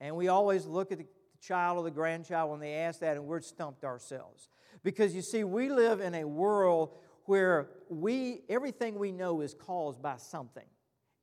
And 0.00 0.16
we 0.16 0.28
always 0.28 0.66
look 0.66 0.90
at 0.90 0.98
the 0.98 1.06
child 1.40 1.78
or 1.78 1.84
the 1.84 1.90
grandchild 1.90 2.50
when 2.50 2.60
they 2.60 2.74
ask 2.74 3.00
that, 3.00 3.16
and 3.16 3.26
we're 3.26 3.40
stumped 3.40 3.84
ourselves. 3.84 4.48
Because 4.82 5.14
you 5.14 5.22
see, 5.22 5.44
we 5.44 5.68
live 5.68 6.00
in 6.00 6.14
a 6.14 6.24
world 6.24 6.96
where 7.26 7.68
we 7.88 8.42
everything 8.48 8.98
we 8.98 9.12
know 9.12 9.40
is 9.40 9.54
caused 9.54 10.00
by 10.02 10.16
something. 10.16 10.66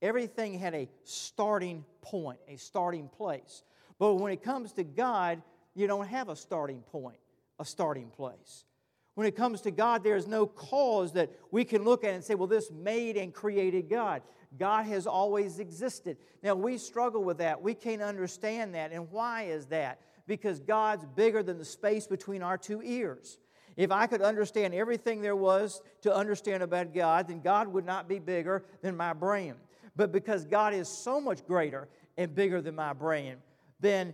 Everything 0.02 0.58
had 0.60 0.76
a 0.76 0.88
starting 1.04 1.84
point, 2.02 2.40
a 2.48 2.56
starting 2.58 3.10
place. 3.10 3.64
But 3.98 4.16
when 4.16 4.32
it 4.32 4.44
comes 4.44 4.74
to 4.74 4.84
God, 4.84 5.42
you 5.74 5.88
don't 5.88 6.08
have 6.08 6.30
a 6.30 6.36
starting 6.36 6.82
point, 6.82 7.18
a 7.60 7.66
starting 7.66 8.10
place. 8.10 8.66
When 9.18 9.26
it 9.26 9.36
comes 9.36 9.62
to 9.62 9.72
God, 9.72 10.04
there 10.04 10.16
is 10.16 10.28
no 10.28 10.46
cause 10.46 11.14
that 11.14 11.32
we 11.50 11.66
can 11.66 11.84
look 11.84 12.04
at 12.04 12.14
and 12.14 12.24
say, 12.24 12.36
well, 12.36 12.46
this 12.46 12.70
made 12.70 13.18
and 13.18 13.34
created 13.34 13.90
God. 13.90 14.22
God 14.60 14.86
has 14.86 15.08
always 15.08 15.58
existed. 15.58 16.18
Now, 16.44 16.54
we 16.54 16.78
struggle 16.78 17.24
with 17.24 17.40
that. 17.40 17.60
We 17.60 17.74
can't 17.74 18.04
understand 18.04 18.76
that. 18.76 18.92
And 18.92 19.10
why 19.10 19.46
is 19.46 19.66
that? 19.70 20.02
Because 20.28 20.60
God's 20.60 21.04
bigger 21.16 21.42
than 21.42 21.58
the 21.58 21.66
space 21.66 22.06
between 22.06 22.44
our 22.44 22.60
two 22.60 22.84
ears. 22.84 23.40
If 23.76 23.92
I 23.92 24.06
could 24.06 24.22
understand 24.22 24.76
everything 24.76 25.24
there 25.24 25.36
was 25.36 25.82
to 26.04 26.16
understand 26.16 26.62
about 26.62 26.94
God, 26.94 27.28
then 27.28 27.42
God 27.42 27.70
would 27.70 27.88
not 27.88 28.08
be 28.08 28.20
bigger 28.20 28.66
than 28.84 28.96
my 28.96 29.14
brain. 29.14 29.56
But 29.96 30.12
because 30.12 30.46
God 30.46 30.76
is 30.76 30.88
so 30.88 31.20
much 31.20 31.44
greater 31.48 31.88
and 32.18 32.36
bigger 32.36 32.62
than 32.62 32.76
my 32.76 32.94
brain, 32.94 33.38
then 33.80 34.14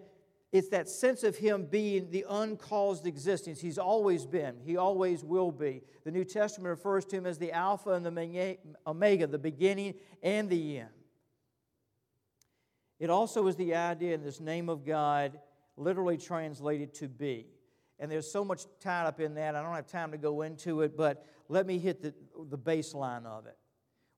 it's 0.54 0.70
that 0.70 0.88
sense 0.88 1.24
of 1.24 1.36
Him 1.36 1.66
being 1.66 2.12
the 2.12 2.26
uncaused 2.30 3.08
existence. 3.08 3.60
He's 3.60 3.80
always 3.80 4.28
been, 4.28 4.56
He 4.64 4.78
always 4.78 5.24
will 5.24 5.52
be. 5.52 5.82
The 6.06 6.12
New 6.12 6.24
Testament 6.24 6.70
refers 6.70 7.06
to 7.06 7.18
Him 7.18 7.26
as 7.26 7.40
the 7.40 7.52
Alpha 7.52 7.90
and 7.90 8.06
the 8.06 8.58
Omega, 8.86 9.26
the 9.26 9.40
beginning 9.40 9.96
and 10.22 10.48
the 10.48 10.82
end. 10.82 10.90
It 13.00 13.10
also 13.10 13.48
is 13.48 13.56
the 13.56 13.74
idea 13.74 14.14
in 14.14 14.24
this 14.24 14.40
name 14.40 14.70
of 14.70 14.86
God, 14.86 15.40
literally 15.76 16.18
translated 16.18 16.94
to 16.96 17.08
be. 17.08 17.48
And 17.98 18.12
there's 18.12 18.32
so 18.32 18.46
much 18.46 18.62
tied 18.80 19.08
up 19.08 19.20
in 19.20 19.34
that, 19.34 19.56
I 19.56 19.64
don't 19.64 19.74
have 19.74 19.88
time 19.88 20.12
to 20.12 20.20
go 20.20 20.44
into 20.44 20.82
it, 20.82 20.96
but 20.96 21.26
let 21.50 21.66
me 21.66 21.80
hit 21.80 22.04
the, 22.04 22.14
the 22.50 22.58
baseline 22.60 23.26
of 23.26 23.48
it. 23.48 23.58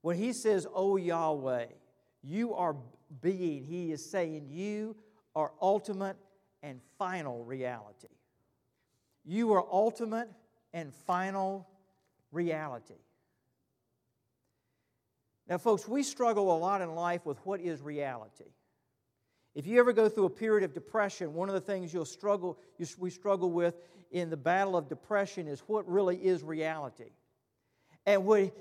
When 0.01 0.17
He 0.17 0.33
says, 0.33 0.67
Oh 0.73 0.97
Yahweh, 0.97 1.67
you 2.21 2.53
are 2.55 2.75
being, 3.21 3.63
He 3.63 3.93
is 3.93 4.11
saying, 4.11 4.47
You 4.49 4.97
are 5.33 5.53
ultimate 5.61 6.17
and 6.65 6.81
final 6.97 7.43
reality. 7.43 8.07
You 9.23 9.53
are 9.53 9.63
ultimate 9.71 10.29
and 10.73 10.91
final 10.91 11.67
reality. 12.31 12.95
Now, 15.47 15.59
folks, 15.59 15.87
we 15.87 16.01
struggle 16.01 16.55
a 16.55 16.57
lot 16.57 16.81
in 16.81 16.95
life 16.95 17.23
with 17.23 17.37
what 17.45 17.61
is 17.61 17.81
reality. 17.81 18.49
If 19.53 19.67
you 19.67 19.79
ever 19.79 19.93
go 19.93 20.09
through 20.09 20.25
a 20.25 20.29
period 20.31 20.63
of 20.63 20.73
depression, 20.73 21.35
one 21.35 21.49
of 21.49 21.53
the 21.53 21.61
things 21.61 21.93
you'll 21.93 22.03
struggle, 22.03 22.57
we 22.97 23.11
struggle 23.11 23.51
with 23.51 23.75
in 24.11 24.31
the 24.31 24.37
battle 24.37 24.75
of 24.75 24.89
depression 24.89 25.47
is 25.47 25.61
what 25.67 25.87
really 25.87 26.17
is 26.17 26.43
reality. 26.43 27.11
And 28.07 28.25
what 28.25 28.55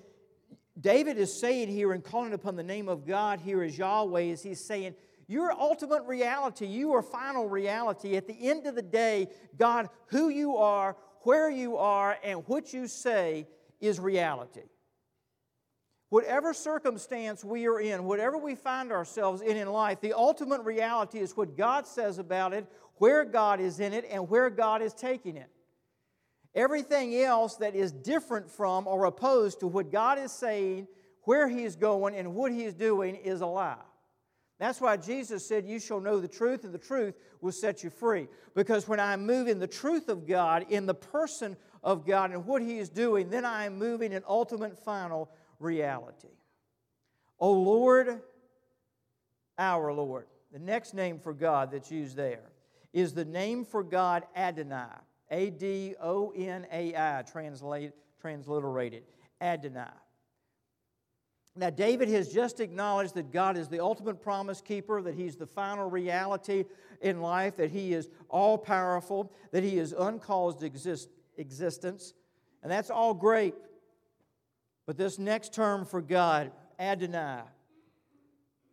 David 0.79 1.17
is 1.17 1.41
saying 1.41 1.69
here 1.69 1.93
and 1.93 2.05
calling 2.05 2.35
upon 2.35 2.57
the 2.57 2.63
name 2.63 2.89
of 2.89 3.07
God 3.07 3.41
here 3.41 3.63
as 3.63 3.79
Yahweh 3.79 4.21
is 4.21 4.43
he's 4.43 4.65
saying, 4.65 4.95
your 5.27 5.53
ultimate 5.53 6.03
reality, 6.05 6.67
your 6.67 7.03
final 7.03 7.49
reality. 7.49 8.17
At 8.17 8.27
the 8.27 8.49
end 8.49 8.67
of 8.67 8.75
the 8.75 8.83
day, 8.83 9.29
God, 9.57 9.89
who 10.07 10.29
you 10.29 10.57
are, 10.57 10.97
where 11.23 11.51
you 11.51 11.77
are, 11.77 12.19
and 12.23 12.47
what 12.47 12.73
you 12.73 12.87
say 12.87 13.47
is 13.81 13.99
reality. 13.99 14.63
Whatever 16.11 16.55
circumstance 16.55 17.45
we 17.45 17.67
are 17.67 17.81
in, 17.81 18.05
whatever 18.05 18.39
we 18.39 18.55
find 18.55 18.93
ourselves 18.93 19.43
in 19.43 19.57
in 19.57 19.69
life, 19.69 20.01
the 20.01 20.13
ultimate 20.13 20.61
reality 20.63 21.19
is 21.19 21.37
what 21.37 21.57
God 21.57 21.87
says 21.87 22.19
about 22.19 22.53
it, 22.53 22.67
where 22.97 23.25
God 23.25 23.59
is 23.61 23.81
in 23.81 23.93
it, 23.93 24.07
and 24.11 24.29
where 24.29 24.51
God 24.51 24.81
is 24.81 24.95
taking 24.95 25.37
it. 25.37 25.51
Everything 26.55 27.17
else 27.17 27.57
that 27.57 27.75
is 27.75 27.91
different 27.91 28.49
from 28.49 28.87
or 28.87 29.07
opposed 29.07 29.61
to 29.61 29.67
what 29.67 29.91
God 29.91 30.19
is 30.19 30.31
saying, 30.31 30.87
where 31.23 31.49
He 31.49 31.65
is 31.65 31.75
going, 31.75 32.15
and 32.15 32.35
what 32.35 32.53
He 32.53 32.63
is 32.63 32.75
doing 32.75 33.17
is 33.17 33.41
a 33.41 33.47
lie. 33.47 33.77
That's 34.59 34.81
why 34.81 34.97
Jesus 34.97 35.47
said, 35.47 35.67
You 35.67 35.81
shall 35.81 36.01
know 36.01 36.21
the 36.21 36.29
truth, 36.29 36.65
and 36.65 36.73
the 36.73 36.79
truth 36.79 37.15
will 37.41 37.53
set 37.53 37.83
you 37.83 37.91
free. 37.91 38.29
Because 38.55 38.87
when 38.87 39.01
I 39.01 39.17
move 39.17 39.49
in 39.49 39.59
the 39.59 39.67
truth 39.67 40.09
of 40.09 40.27
God, 40.27 40.67
in 40.69 40.87
the 40.87 40.95
person 40.95 41.57
of 41.83 42.07
God, 42.07 42.31
and 42.31 42.47
what 42.47 42.63
He 42.63 42.79
is 42.79 42.89
doing, 42.89 43.31
then 43.31 43.45
I 43.45 43.67
am 43.67 43.79
moving 43.79 44.13
in 44.13 44.23
ultimate 44.29 44.79
final 44.79 45.31
reality. 45.59 46.29
O 47.41 47.53
Lord, 47.53 48.21
our 49.59 49.93
Lord. 49.93 50.27
The 50.53 50.59
next 50.59 50.95
name 50.95 51.19
for 51.19 51.35
God 51.35 51.73
that's 51.73 51.91
used 51.91 52.17
there 52.17 52.51
is 52.93 53.13
the 53.13 53.25
name 53.25 53.65
for 53.65 53.83
God 53.83 54.25
Adonai. 54.37 54.87
A 55.31 55.51
D 55.51 55.95
O 56.01 56.33
N 56.37 56.67
A 56.71 56.95
I, 56.95 57.25
transliterated. 58.21 59.03
Adonai. 59.41 59.89
Now, 61.57 61.71
David 61.71 62.09
has 62.09 62.33
just 62.33 62.59
acknowledged 62.59 63.15
that 63.15 63.31
God 63.31 63.57
is 63.57 63.69
the 63.69 63.79
ultimate 63.79 64.21
promise 64.21 64.61
keeper, 64.61 65.01
that 65.03 65.15
He's 65.15 65.37
the 65.37 65.47
final 65.47 65.89
reality 65.89 66.65
in 67.01 67.21
life, 67.21 67.57
that 67.57 67.71
He 67.71 67.93
is 67.93 68.09
all 68.29 68.59
powerful, 68.59 69.33
that 69.53 69.63
He 69.63 69.79
is 69.79 69.93
uncaused 69.93 70.65
exist- 70.65 71.11
existence. 71.37 72.13
And 72.63 72.73
that's 72.73 72.91
all 72.91 73.15
great. 73.15 73.55
But 74.87 74.97
this 74.97 75.19
next 75.19 75.55
term 75.55 75.85
for 75.85 76.03
God, 76.03 76.51
Adonai, 76.79 77.43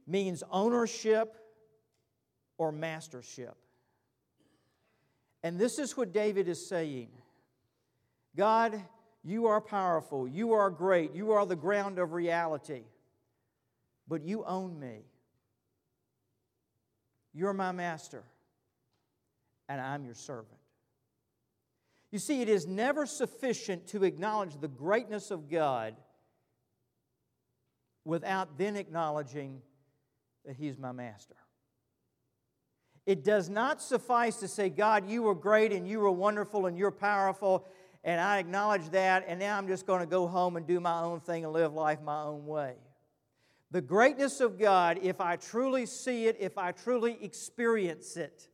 means 0.07 0.43
ownership 0.51 1.37
or 2.57 2.71
mastership. 2.71 3.55
And 5.43 5.59
this 5.59 5.77
is 5.79 5.95
what 5.95 6.11
David 6.11 6.47
is 6.47 6.67
saying 6.67 7.09
God 8.35 8.81
you 9.23 9.47
are 9.47 9.61
powerful. 9.61 10.27
You 10.27 10.53
are 10.53 10.69
great. 10.69 11.13
You 11.13 11.31
are 11.31 11.45
the 11.45 11.55
ground 11.55 11.99
of 11.99 12.13
reality. 12.13 12.83
But 14.07 14.23
you 14.23 14.43
own 14.45 14.79
me. 14.79 15.05
You're 17.33 17.53
my 17.53 17.71
master, 17.71 18.23
and 19.69 19.79
I'm 19.79 20.03
your 20.03 20.15
servant. 20.15 20.57
You 22.11 22.19
see, 22.19 22.41
it 22.41 22.49
is 22.49 22.67
never 22.67 23.05
sufficient 23.05 23.87
to 23.89 24.03
acknowledge 24.03 24.59
the 24.59 24.67
greatness 24.67 25.31
of 25.31 25.49
God 25.49 25.95
without 28.03 28.57
then 28.57 28.75
acknowledging 28.75 29.61
that 30.45 30.57
He's 30.57 30.77
my 30.77 30.91
master. 30.91 31.35
It 33.05 33.23
does 33.23 33.49
not 33.49 33.81
suffice 33.81 34.37
to 34.37 34.47
say, 34.47 34.69
God, 34.69 35.09
you 35.09 35.27
are 35.29 35.35
great 35.35 35.71
and 35.71 35.87
you 35.87 36.03
are 36.05 36.11
wonderful 36.11 36.65
and 36.65 36.77
you're 36.77 36.91
powerful 36.91 37.65
and 38.03 38.19
I 38.19 38.39
acknowledge 38.39 38.89
that, 38.89 39.25
and 39.27 39.39
now 39.39 39.57
I'm 39.57 39.67
just 39.67 39.85
going 39.85 39.99
to 39.99 40.07
go 40.07 40.27
home 40.27 40.57
and 40.57 40.65
do 40.65 40.79
my 40.79 41.01
own 41.01 41.19
thing 41.19 41.43
and 41.43 41.53
live 41.53 41.73
life 41.73 42.01
my 42.01 42.23
own 42.23 42.45
way. 42.45 42.75
The 43.69 43.81
greatness 43.81 44.41
of 44.41 44.59
God, 44.59 44.99
if 45.01 45.21
I 45.21 45.35
truly 45.35 45.85
see 45.85 46.25
it, 46.25 46.37
if 46.39 46.57
I 46.57 46.71
truly 46.71 47.17
experience 47.21 48.17
it, 48.17 48.49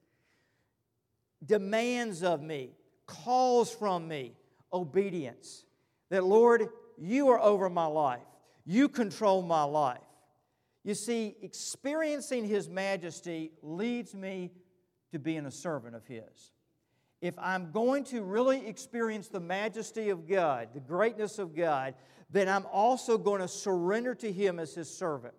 demands 1.46 2.24
of 2.24 2.42
me, 2.42 2.72
calls 3.06 3.72
from 3.72 4.08
me 4.08 4.34
obedience. 4.74 5.64
That, 6.10 6.24
Lord, 6.24 6.68
you 6.98 7.30
are 7.30 7.40
over 7.40 7.70
my 7.70 7.86
life, 7.86 8.28
you 8.66 8.90
control 8.90 9.42
my 9.42 9.64
life. 9.64 10.02
You 10.84 10.94
see, 10.94 11.36
experiencing 11.42 12.46
His 12.46 12.70
majesty 12.70 13.52
leads 13.62 14.14
me 14.14 14.52
to 15.12 15.20
being 15.20 15.46
a 15.46 15.52
servant 15.52 15.96
of 15.96 16.06
His 16.06 16.52
if 17.22 17.34
I'm 17.40 17.72
going 17.72 18.04
to 18.06 18.22
really 18.22 18.68
experience 18.68 19.28
the 19.28 19.40
majesty 19.40 20.10
of 20.10 20.28
God, 20.28 20.70
the 20.74 20.80
greatness 20.80 21.40
of 21.40 21.56
God, 21.56 21.96
then 22.30 22.48
I'm 22.48 22.66
also 22.72 23.18
going 23.18 23.42
to 23.42 23.48
surrender 23.48 24.14
to 24.16 24.32
Him 24.32 24.60
as 24.60 24.76
His 24.76 24.90
servant. 24.90 25.34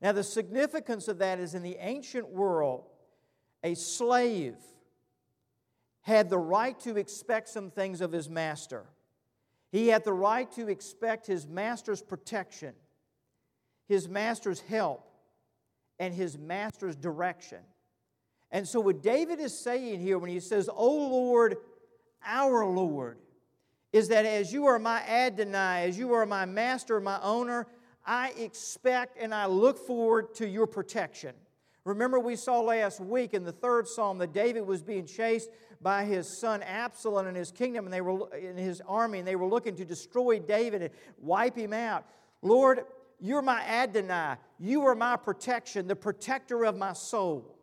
Now, 0.00 0.12
the 0.12 0.22
significance 0.22 1.08
of 1.08 1.18
that 1.18 1.40
is 1.40 1.54
in 1.54 1.62
the 1.62 1.76
ancient 1.80 2.28
world, 2.28 2.84
a 3.62 3.74
slave 3.74 4.56
had 6.04 6.28
the 6.28 6.38
right 6.38 6.78
to 6.80 6.98
expect 6.98 7.48
some 7.48 7.70
things 7.70 8.02
of 8.02 8.12
his 8.12 8.28
master. 8.28 8.84
He 9.72 9.88
had 9.88 10.04
the 10.04 10.12
right 10.12 10.50
to 10.52 10.68
expect 10.68 11.26
his 11.26 11.46
master's 11.46 12.02
protection, 12.02 12.74
his 13.88 14.06
master's 14.06 14.60
help, 14.60 15.10
and 15.98 16.12
his 16.12 16.36
master's 16.36 16.94
direction. 16.94 17.60
And 18.54 18.68
so, 18.68 18.78
what 18.78 19.02
David 19.02 19.40
is 19.40 19.58
saying 19.58 20.00
here 20.00 20.16
when 20.16 20.30
he 20.30 20.38
says, 20.38 20.70
O 20.72 20.88
Lord, 20.88 21.56
our 22.24 22.64
Lord, 22.64 23.18
is 23.92 24.06
that 24.08 24.24
as 24.24 24.52
you 24.52 24.66
are 24.66 24.78
my 24.78 25.00
Adonai, 25.00 25.88
as 25.88 25.98
you 25.98 26.12
are 26.12 26.24
my 26.24 26.44
master, 26.44 27.00
my 27.00 27.18
owner, 27.20 27.66
I 28.06 28.32
expect 28.38 29.18
and 29.20 29.34
I 29.34 29.46
look 29.46 29.76
forward 29.76 30.36
to 30.36 30.46
your 30.46 30.68
protection. 30.68 31.34
Remember, 31.84 32.20
we 32.20 32.36
saw 32.36 32.60
last 32.60 33.00
week 33.00 33.34
in 33.34 33.42
the 33.42 33.50
third 33.50 33.88
psalm 33.88 34.18
that 34.18 34.32
David 34.32 34.64
was 34.64 34.84
being 34.84 35.04
chased 35.04 35.50
by 35.82 36.04
his 36.04 36.38
son 36.40 36.62
Absalom 36.62 37.26
and 37.26 37.36
his 37.36 37.50
kingdom 37.50 37.86
and 37.86 37.92
they 37.92 38.02
were 38.02 38.32
in 38.36 38.56
his 38.56 38.80
army 38.86 39.18
and 39.18 39.26
they 39.26 39.36
were 39.36 39.48
looking 39.48 39.74
to 39.74 39.84
destroy 39.84 40.38
David 40.38 40.80
and 40.80 40.90
wipe 41.18 41.56
him 41.56 41.72
out. 41.72 42.06
Lord, 42.40 42.84
you're 43.18 43.42
my 43.42 43.62
Adonai. 43.62 44.36
You 44.60 44.82
are 44.82 44.94
my 44.94 45.16
protection, 45.16 45.88
the 45.88 45.96
protector 45.96 46.64
of 46.64 46.76
my 46.76 46.92
soul. 46.92 47.53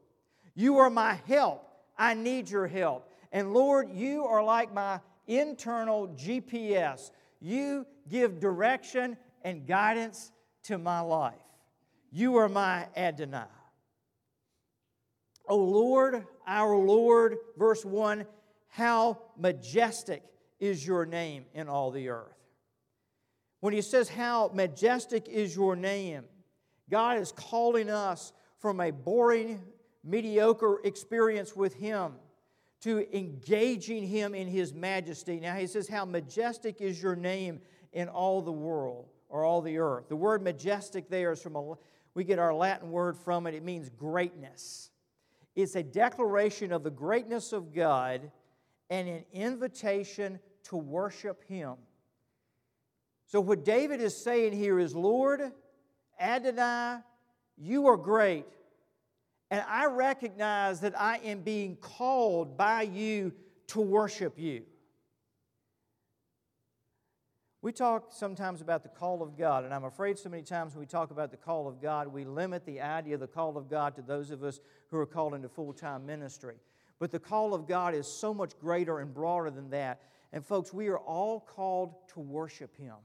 You 0.61 0.77
are 0.77 0.91
my 0.91 1.17
help. 1.27 1.67
I 1.97 2.13
need 2.13 2.47
your 2.47 2.67
help. 2.67 3.09
And 3.31 3.51
Lord, 3.51 3.89
you 3.89 4.25
are 4.25 4.43
like 4.43 4.71
my 4.71 4.99
internal 5.25 6.09
GPS. 6.09 7.09
You 7.39 7.87
give 8.07 8.39
direction 8.39 9.17
and 9.41 9.65
guidance 9.65 10.31
to 10.65 10.77
my 10.77 10.99
life. 10.99 11.33
You 12.11 12.35
are 12.35 12.47
my 12.47 12.87
Adonai. 12.95 13.45
O 15.47 15.57
Lord, 15.57 16.27
our 16.45 16.75
Lord, 16.75 17.37
verse 17.57 17.83
1 17.83 18.27
how 18.67 19.17
majestic 19.37 20.23
is 20.59 20.85
your 20.85 21.05
name 21.05 21.45
in 21.55 21.69
all 21.69 21.89
the 21.89 22.07
earth. 22.09 22.37
When 23.61 23.73
he 23.73 23.81
says, 23.81 24.07
How 24.07 24.51
majestic 24.53 25.27
is 25.27 25.55
your 25.55 25.75
name, 25.75 26.23
God 26.87 27.17
is 27.17 27.31
calling 27.31 27.89
us 27.89 28.31
from 28.59 28.79
a 28.79 28.91
boring, 28.91 29.61
mediocre 30.03 30.79
experience 30.83 31.55
with 31.55 31.75
Him 31.75 32.13
to 32.81 33.05
engaging 33.15 34.07
Him 34.07 34.33
in 34.33 34.47
His 34.47 34.73
majesty. 34.73 35.39
Now 35.39 35.55
he 35.55 35.67
says, 35.67 35.87
How 35.87 36.05
majestic 36.05 36.81
is 36.81 37.01
your 37.01 37.15
name 37.15 37.61
in 37.93 38.07
all 38.07 38.41
the 38.41 38.51
world 38.51 39.09
or 39.29 39.43
all 39.43 39.61
the 39.61 39.77
earth. 39.77 40.09
The 40.09 40.15
word 40.15 40.41
majestic 40.41 41.09
there 41.09 41.31
is 41.31 41.41
from 41.41 41.55
a, 41.55 41.73
we 42.13 42.23
get 42.23 42.39
our 42.39 42.53
Latin 42.53 42.91
word 42.91 43.17
from 43.17 43.47
it, 43.47 43.53
it 43.53 43.63
means 43.63 43.89
greatness. 43.89 44.89
It's 45.55 45.75
a 45.75 45.83
declaration 45.83 46.71
of 46.71 46.83
the 46.83 46.91
greatness 46.91 47.53
of 47.53 47.73
God 47.73 48.31
and 48.89 49.07
an 49.07 49.25
invitation 49.33 50.39
to 50.63 50.77
worship 50.77 51.43
Him. 51.47 51.75
So, 53.25 53.39
what 53.39 53.63
David 53.63 54.01
is 54.01 54.15
saying 54.15 54.53
here 54.53 54.79
is, 54.79 54.95
Lord, 54.95 55.41
Adonai, 56.19 56.99
you 57.57 57.87
are 57.87 57.97
great. 57.97 58.45
And 59.51 59.63
I 59.67 59.85
recognize 59.87 60.79
that 60.79 60.99
I 60.99 61.17
am 61.17 61.41
being 61.41 61.75
called 61.75 62.57
by 62.57 62.83
you 62.83 63.33
to 63.67 63.81
worship 63.81 64.39
you. 64.39 64.63
We 67.61 67.73
talk 67.73 68.11
sometimes 68.11 68.61
about 68.61 68.81
the 68.81 68.89
call 68.89 69.21
of 69.21 69.37
God, 69.37 69.65
and 69.65 69.73
I'm 69.73 69.83
afraid 69.83 70.17
so 70.17 70.29
many 70.29 70.41
times 70.41 70.73
when 70.73 70.79
we 70.79 70.87
talk 70.87 71.11
about 71.11 71.29
the 71.31 71.37
call 71.37 71.67
of 71.67 71.79
God, 71.81 72.07
we 72.07 72.23
limit 72.23 72.65
the 72.65 72.79
idea 72.81 73.15
of 73.15 73.19
the 73.19 73.27
call 73.27 73.57
of 73.57 73.69
God 73.69 73.93
to 73.97 74.01
those 74.01 74.31
of 74.31 74.41
us 74.41 74.61
who 74.89 74.97
are 74.97 75.05
called 75.05 75.35
into 75.35 75.49
full 75.49 75.73
time 75.73 76.05
ministry. 76.05 76.55
But 76.97 77.11
the 77.11 77.19
call 77.19 77.53
of 77.53 77.67
God 77.67 77.93
is 77.93 78.07
so 78.07 78.33
much 78.33 78.57
greater 78.57 78.99
and 78.99 79.13
broader 79.13 79.51
than 79.51 79.69
that. 79.71 80.01
And, 80.31 80.45
folks, 80.45 80.73
we 80.73 80.87
are 80.87 80.97
all 80.97 81.41
called 81.41 82.07
to 82.13 82.21
worship 82.21 82.75
Him. 82.77 82.95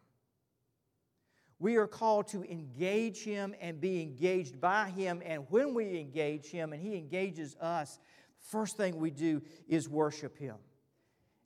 We 1.59 1.77
are 1.77 1.87
called 1.87 2.29
to 2.29 2.43
engage 2.45 3.25
Him 3.25 3.55
and 3.61 3.81
be 3.81 4.03
engaged 4.03 4.61
by 4.61 4.91
Him. 4.91 5.23
And 5.25 5.47
when 5.49 5.75
we 5.75 5.99
engage 5.99 6.47
Him 6.47 6.73
and 6.73 6.83
He 6.83 6.97
engages 6.97 7.57
us, 7.61 7.99
first 8.39 8.77
thing 8.77 8.99
we 8.99 9.11
do 9.11 9.43
is 9.69 9.89
worship 9.89 10.37
Him. 10.37 10.57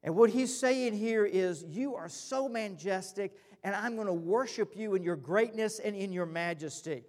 And 0.03 0.17
what 0.17 0.31
he's 0.31 0.57
saying 0.57 0.95
here 0.95 1.27
is, 1.27 1.63
You 1.63 1.95
are 1.95 2.09
so 2.09 2.49
majestic, 2.49 3.37
and 3.63 3.75
I'm 3.75 3.97
going 3.97 4.07
to 4.07 4.13
worship 4.13 4.77
you 4.77 4.95
in 4.95 5.03
your 5.03 5.17
greatness 5.17 5.79
and 5.79 5.95
in 5.95 6.13
your 6.13 6.27
majesty. 6.27 7.05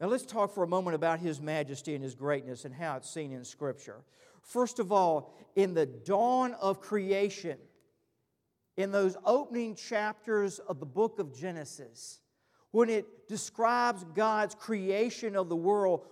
Now, 0.00 0.08
let's 0.08 0.26
talk 0.26 0.52
for 0.52 0.64
a 0.64 0.68
moment 0.68 0.94
about 0.96 1.20
his 1.20 1.40
majesty 1.40 1.94
and 1.94 2.02
his 2.02 2.14
greatness 2.14 2.64
and 2.64 2.74
how 2.74 2.96
it's 2.96 3.10
seen 3.10 3.32
in 3.32 3.44
Scripture. 3.44 4.02
First 4.42 4.80
of 4.80 4.90
all, 4.90 5.32
in 5.54 5.74
the 5.74 5.86
dawn 5.86 6.54
of 6.54 6.80
creation, 6.80 7.58
in 8.82 8.90
those 8.90 9.16
opening 9.24 9.74
chapters 9.74 10.58
of 10.58 10.80
the 10.80 10.86
book 10.86 11.18
of 11.18 11.34
Genesis, 11.34 12.20
when 12.70 12.88
it 12.88 13.28
describes 13.28 14.04
God's 14.14 14.54
creation 14.54 15.36
of 15.36 15.48
the 15.48 15.56
world, 15.56 16.04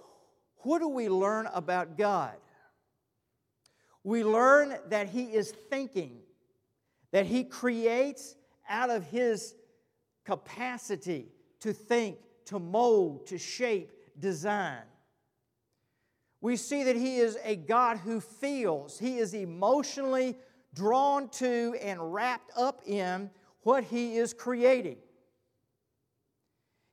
what 0.58 0.78
do 0.78 0.88
we 0.88 1.08
learn 1.08 1.48
about 1.52 1.98
God? 1.98 2.36
we 4.02 4.24
learn 4.24 4.76
that 4.88 5.08
He 5.08 5.24
is 5.24 5.50
thinking, 5.50 6.20
that 7.12 7.26
He 7.26 7.44
creates 7.44 8.34
out 8.68 8.90
of 8.90 9.04
His 9.04 9.54
capacity 10.24 11.28
to 11.60 11.72
think, 11.72 12.18
to 12.46 12.58
mold, 12.58 13.26
to 13.26 13.38
shape, 13.38 13.92
design. 14.18 14.82
We 16.40 16.56
see 16.56 16.84
that 16.84 16.96
He 16.96 17.18
is 17.18 17.36
a 17.44 17.56
God 17.56 17.98
who 17.98 18.20
feels, 18.20 18.98
He 18.98 19.18
is 19.18 19.34
emotionally 19.34 20.36
drawn 20.74 21.28
to 21.30 21.76
and 21.80 22.12
wrapped 22.12 22.50
up 22.56 22.82
in 22.86 23.30
what 23.62 23.84
He 23.84 24.16
is 24.16 24.32
creating. 24.32 24.98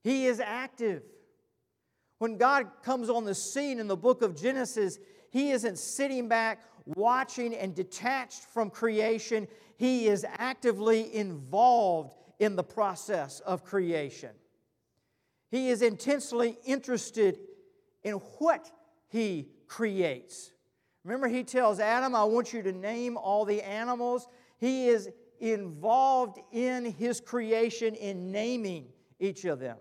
He 0.03 0.25
is 0.25 0.39
active. 0.39 1.03
When 2.19 2.37
God 2.37 2.67
comes 2.83 3.09
on 3.09 3.25
the 3.25 3.35
scene 3.35 3.79
in 3.79 3.87
the 3.87 3.97
book 3.97 4.21
of 4.21 4.35
Genesis, 4.35 4.97
He 5.31 5.51
isn't 5.51 5.77
sitting 5.77 6.27
back 6.27 6.63
watching 6.95 7.53
and 7.53 7.75
detached 7.75 8.43
from 8.43 8.69
creation. 8.69 9.47
He 9.77 10.07
is 10.07 10.25
actively 10.37 11.13
involved 11.13 12.13
in 12.39 12.55
the 12.55 12.63
process 12.63 13.39
of 13.41 13.63
creation. 13.63 14.31
He 15.49 15.69
is 15.69 15.81
intensely 15.81 16.57
interested 16.65 17.39
in 18.03 18.13
what 18.13 18.71
he 19.07 19.49
creates. 19.67 20.51
Remember, 21.07 21.29
he 21.29 21.45
tells 21.45 21.79
Adam, 21.79 22.13
I 22.13 22.25
want 22.25 22.51
you 22.51 22.61
to 22.63 22.73
name 22.73 23.15
all 23.15 23.45
the 23.45 23.61
animals. 23.61 24.27
He 24.57 24.89
is 24.89 25.09
involved 25.39 26.37
in 26.51 26.83
his 26.83 27.21
creation 27.21 27.95
in 27.95 28.29
naming 28.29 28.87
each 29.17 29.45
of 29.45 29.57
them. 29.57 29.77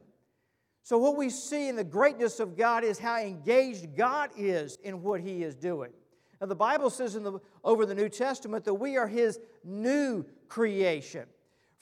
So, 0.84 0.98
what 0.98 1.16
we 1.16 1.30
see 1.30 1.66
in 1.66 1.74
the 1.74 1.82
greatness 1.82 2.38
of 2.38 2.56
God 2.56 2.84
is 2.84 3.00
how 3.00 3.18
engaged 3.18 3.96
God 3.96 4.30
is 4.36 4.78
in 4.84 5.02
what 5.02 5.20
he 5.20 5.42
is 5.42 5.56
doing. 5.56 5.90
Now, 6.40 6.46
the 6.46 6.54
Bible 6.54 6.90
says 6.90 7.16
in 7.16 7.24
the, 7.24 7.40
over 7.64 7.84
the 7.86 7.94
New 7.96 8.08
Testament 8.08 8.64
that 8.64 8.74
we 8.74 8.96
are 8.96 9.08
His 9.08 9.40
new 9.64 10.24
creation. 10.48 11.24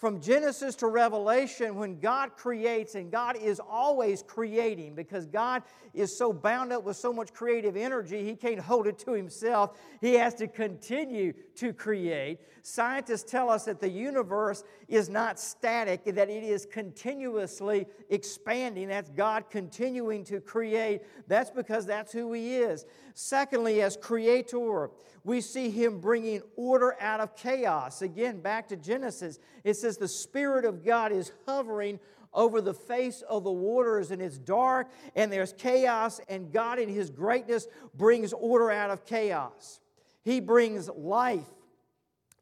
From 0.05 0.21
Genesis 0.21 0.75
to 0.77 0.89
Revelation, 0.89 1.77
when 1.77 1.99
God 1.99 2.37
creates, 2.37 2.95
and 2.95 3.11
God 3.11 3.39
is 3.39 3.59
always 3.59 4.23
creating 4.23 4.95
because 4.95 5.25
God 5.25 5.63
is 5.95 6.15
so 6.15 6.31
bound 6.31 6.75
up 6.75 6.85
with 6.85 6.99
so 6.99 7.11
much 7.11 7.33
creative 7.33 7.75
energy, 7.75 8.23
He 8.23 8.37
can't 8.37 8.59
hold 8.59 8.87
it 8.87 8.99
to 8.99 9.13
Himself. 9.13 9.79
He 10.03 10.13
has 10.13 10.35
to 10.35 10.47
continue 10.47 11.33
to 11.55 11.73
create. 11.73 12.41
Scientists 12.61 13.31
tell 13.31 13.49
us 13.49 13.65
that 13.65 13.81
the 13.81 13.89
universe 13.89 14.63
is 14.89 15.09
not 15.09 15.41
static, 15.41 16.05
that 16.05 16.29
it 16.29 16.45
is 16.45 16.67
continuously 16.67 17.87
expanding. 18.11 18.89
That's 18.89 19.09
God 19.09 19.49
continuing 19.49 20.23
to 20.25 20.41
create. 20.41 21.01
That's 21.29 21.51
because 21.51 21.87
that's 21.87 22.13
who 22.13 22.35
He 22.35 22.57
is. 22.57 22.85
Secondly, 23.15 23.81
as 23.81 23.97
creator, 23.97 24.91
we 25.23 25.41
see 25.41 25.71
Him 25.71 26.01
bringing 26.01 26.43
order 26.57 26.97
out 27.01 27.21
of 27.21 27.37
chaos. 27.37 28.03
Again, 28.03 28.41
back 28.41 28.69
to 28.69 28.77
Genesis, 28.77 29.39
it 29.63 29.75
says 29.75 29.94
the 29.97 30.09
Spirit 30.09 30.65
of 30.65 30.85
God 30.85 31.13
is 31.13 31.33
hovering 31.47 32.01
over 32.33 32.61
the 32.61 32.75
face 32.75 33.23
of 33.23 33.45
the 33.45 33.53
waters, 33.53 34.11
and 34.11 34.21
it's 34.21 34.39
dark, 34.39 34.91
and 35.15 35.33
there's 35.33 35.53
chaos, 35.53 36.21
and 36.29 36.53
God, 36.53 36.79
in 36.79 36.89
His 36.89 37.11
greatness, 37.11 37.67
brings 37.95 38.33
order 38.33 38.71
out 38.71 38.91
of 38.91 39.07
chaos. 39.07 39.81
He 40.25 40.41
brings 40.41 40.89
life 40.89 41.49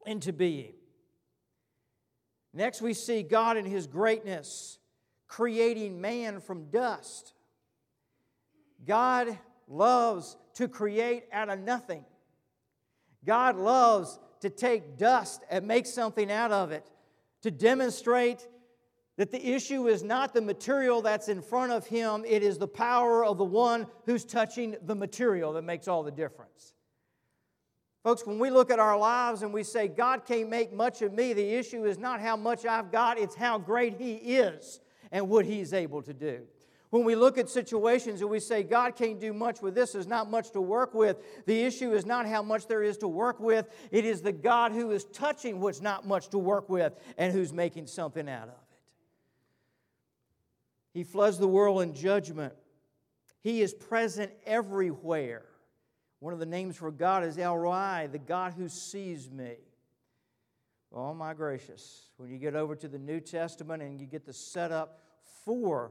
into 0.06 0.32
being. 0.32 0.72
Next, 2.54 2.80
we 2.82 2.94
see 2.94 3.22
God 3.22 3.56
in 3.56 3.64
His 3.64 3.86
greatness 3.86 4.78
creating 5.26 6.00
man 6.00 6.40
from 6.40 6.70
dust. 6.70 7.32
God 8.86 9.38
loves 9.66 10.36
to 10.54 10.68
create 10.68 11.24
out 11.32 11.48
of 11.48 11.58
nothing. 11.58 12.04
God 13.24 13.56
loves 13.56 14.18
to 14.40 14.50
take 14.50 14.98
dust 14.98 15.42
and 15.48 15.66
make 15.66 15.86
something 15.86 16.30
out 16.30 16.52
of 16.52 16.70
it 16.70 16.91
to 17.42 17.50
demonstrate 17.50 18.48
that 19.16 19.30
the 19.30 19.52
issue 19.52 19.88
is 19.88 20.02
not 20.02 20.32
the 20.32 20.40
material 20.40 21.02
that's 21.02 21.28
in 21.28 21.42
front 21.42 21.70
of 21.70 21.86
him, 21.86 22.24
it 22.26 22.42
is 22.42 22.58
the 22.58 22.68
power 22.68 23.24
of 23.24 23.38
the 23.38 23.44
one 23.44 23.86
who's 24.06 24.24
touching 24.24 24.76
the 24.82 24.94
material 24.94 25.52
that 25.52 25.62
makes 25.62 25.86
all 25.86 26.02
the 26.02 26.10
difference. 26.10 26.74
Folks, 28.02 28.26
when 28.26 28.38
we 28.38 28.50
look 28.50 28.70
at 28.70 28.80
our 28.80 28.98
lives 28.98 29.42
and 29.42 29.52
we 29.52 29.62
say, 29.62 29.86
God 29.86 30.24
can't 30.24 30.48
make 30.48 30.72
much 30.72 31.02
of 31.02 31.12
me, 31.12 31.34
the 31.34 31.54
issue 31.54 31.84
is 31.84 31.98
not 31.98 32.20
how 32.20 32.36
much 32.36 32.66
I've 32.66 32.90
got, 32.90 33.18
it's 33.18 33.36
how 33.36 33.58
great 33.58 33.94
He 33.96 34.14
is 34.14 34.80
and 35.12 35.28
what 35.28 35.44
He's 35.44 35.72
able 35.72 36.02
to 36.02 36.12
do. 36.12 36.42
When 36.92 37.04
we 37.04 37.14
look 37.14 37.38
at 37.38 37.48
situations 37.48 38.20
and 38.20 38.28
we 38.28 38.38
say, 38.38 38.62
God 38.62 38.96
can't 38.96 39.18
do 39.18 39.32
much 39.32 39.62
with 39.62 39.74
this, 39.74 39.92
there's 39.92 40.06
not 40.06 40.30
much 40.30 40.50
to 40.50 40.60
work 40.60 40.92
with, 40.92 41.16
the 41.46 41.62
issue 41.62 41.94
is 41.94 42.04
not 42.04 42.26
how 42.26 42.42
much 42.42 42.66
there 42.66 42.82
is 42.82 42.98
to 42.98 43.08
work 43.08 43.40
with, 43.40 43.66
it 43.90 44.04
is 44.04 44.20
the 44.20 44.30
God 44.30 44.72
who 44.72 44.90
is 44.90 45.06
touching 45.06 45.58
what's 45.58 45.80
not 45.80 46.06
much 46.06 46.28
to 46.28 46.38
work 46.38 46.68
with 46.68 46.92
and 47.16 47.32
who's 47.32 47.50
making 47.50 47.86
something 47.86 48.28
out 48.28 48.42
of 48.42 48.48
it. 48.50 48.78
He 50.92 51.02
floods 51.02 51.38
the 51.38 51.48
world 51.48 51.80
in 51.80 51.94
judgment, 51.94 52.52
He 53.40 53.62
is 53.62 53.72
present 53.72 54.30
everywhere 54.44 55.46
One 56.18 56.34
of 56.34 56.40
the 56.40 56.46
names 56.46 56.76
for 56.76 56.90
God 56.90 57.24
is 57.24 57.38
El 57.38 57.56
Roi, 57.56 58.06
the 58.12 58.18
God 58.18 58.52
who 58.52 58.68
sees 58.68 59.30
me. 59.30 59.54
Oh 60.92 61.14
my 61.14 61.32
gracious. 61.32 62.10
When 62.18 62.28
you 62.28 62.36
get 62.36 62.54
over 62.54 62.76
to 62.76 62.86
the 62.86 62.98
New 62.98 63.20
Testament 63.20 63.82
and 63.82 63.98
you 63.98 64.06
get 64.06 64.26
the 64.26 64.34
setup 64.34 65.00
for, 65.46 65.90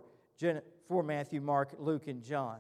for 0.91 1.03
Matthew, 1.03 1.39
Mark, 1.39 1.69
Luke, 1.79 2.07
and 2.07 2.21
John, 2.21 2.57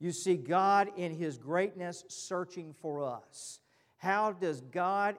you 0.00 0.12
see 0.12 0.38
God 0.38 0.90
in 0.96 1.12
his 1.12 1.36
greatness 1.36 2.02
searching 2.08 2.72
for 2.80 3.02
us. 3.02 3.60
How 3.98 4.32
does 4.32 4.62
God 4.62 5.18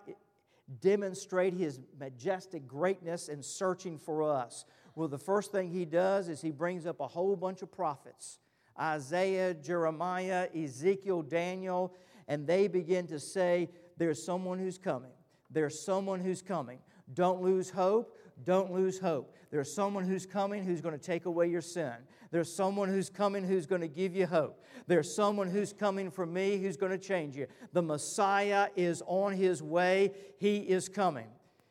demonstrate 0.82 1.54
his 1.54 1.80
majestic 2.00 2.66
greatness 2.66 3.30
and 3.30 3.46
searching 3.46 4.00
for 4.00 4.24
us? 4.24 4.66
Well, 4.96 5.08
the 5.08 5.20
first 5.20 5.52
thing 5.52 5.70
he 5.70 5.86
does 5.86 6.28
is 6.28 6.42
he 6.42 6.50
brings 6.50 6.88
up 6.88 7.00
a 7.00 7.08
whole 7.08 7.36
bunch 7.36 7.62
of 7.62 7.72
prophets 7.72 8.40
Isaiah, 8.80 9.54
Jeremiah, 9.54 10.48
Ezekiel, 10.56 11.22
Daniel, 11.22 11.94
and 12.28 12.48
they 12.48 12.68
begin 12.68 13.06
to 13.06 13.20
say, 13.20 13.70
There's 13.98 14.26
someone 14.26 14.58
who's 14.58 14.80
coming. 14.80 15.14
There's 15.52 15.80
someone 15.80 16.22
who's 16.22 16.42
coming. 16.42 16.80
Don't 17.14 17.44
lose 17.44 17.70
hope. 17.70 18.18
Don't 18.44 18.72
lose 18.72 19.00
hope. 19.00 19.36
There's 19.52 19.74
someone 19.74 20.04
who's 20.04 20.26
coming 20.26 20.64
who's 20.64 20.82
going 20.82 20.98
to 20.98 21.04
take 21.04 21.26
away 21.26 21.48
your 21.48 21.62
sin. 21.62 21.94
There's 22.32 22.54
someone 22.54 22.90
who's 22.90 23.10
coming 23.10 23.44
who's 23.46 23.66
going 23.66 23.82
to 23.82 23.88
give 23.88 24.16
you 24.16 24.26
hope. 24.26 24.64
There's 24.88 25.14
someone 25.14 25.50
who's 25.50 25.72
coming 25.72 26.12
for 26.12 26.26
me 26.26 26.58
who's 26.58 26.76
going 26.76 26.92
to 26.92 26.98
change 26.98 27.38
you. 27.38 27.48
The 27.72 27.82
Messiah 27.82 28.68
is 28.76 29.02
on 29.08 29.34
his 29.34 29.64
way. 29.64 30.12
He 30.38 30.58
is 30.58 30.90
coming. 30.90 31.28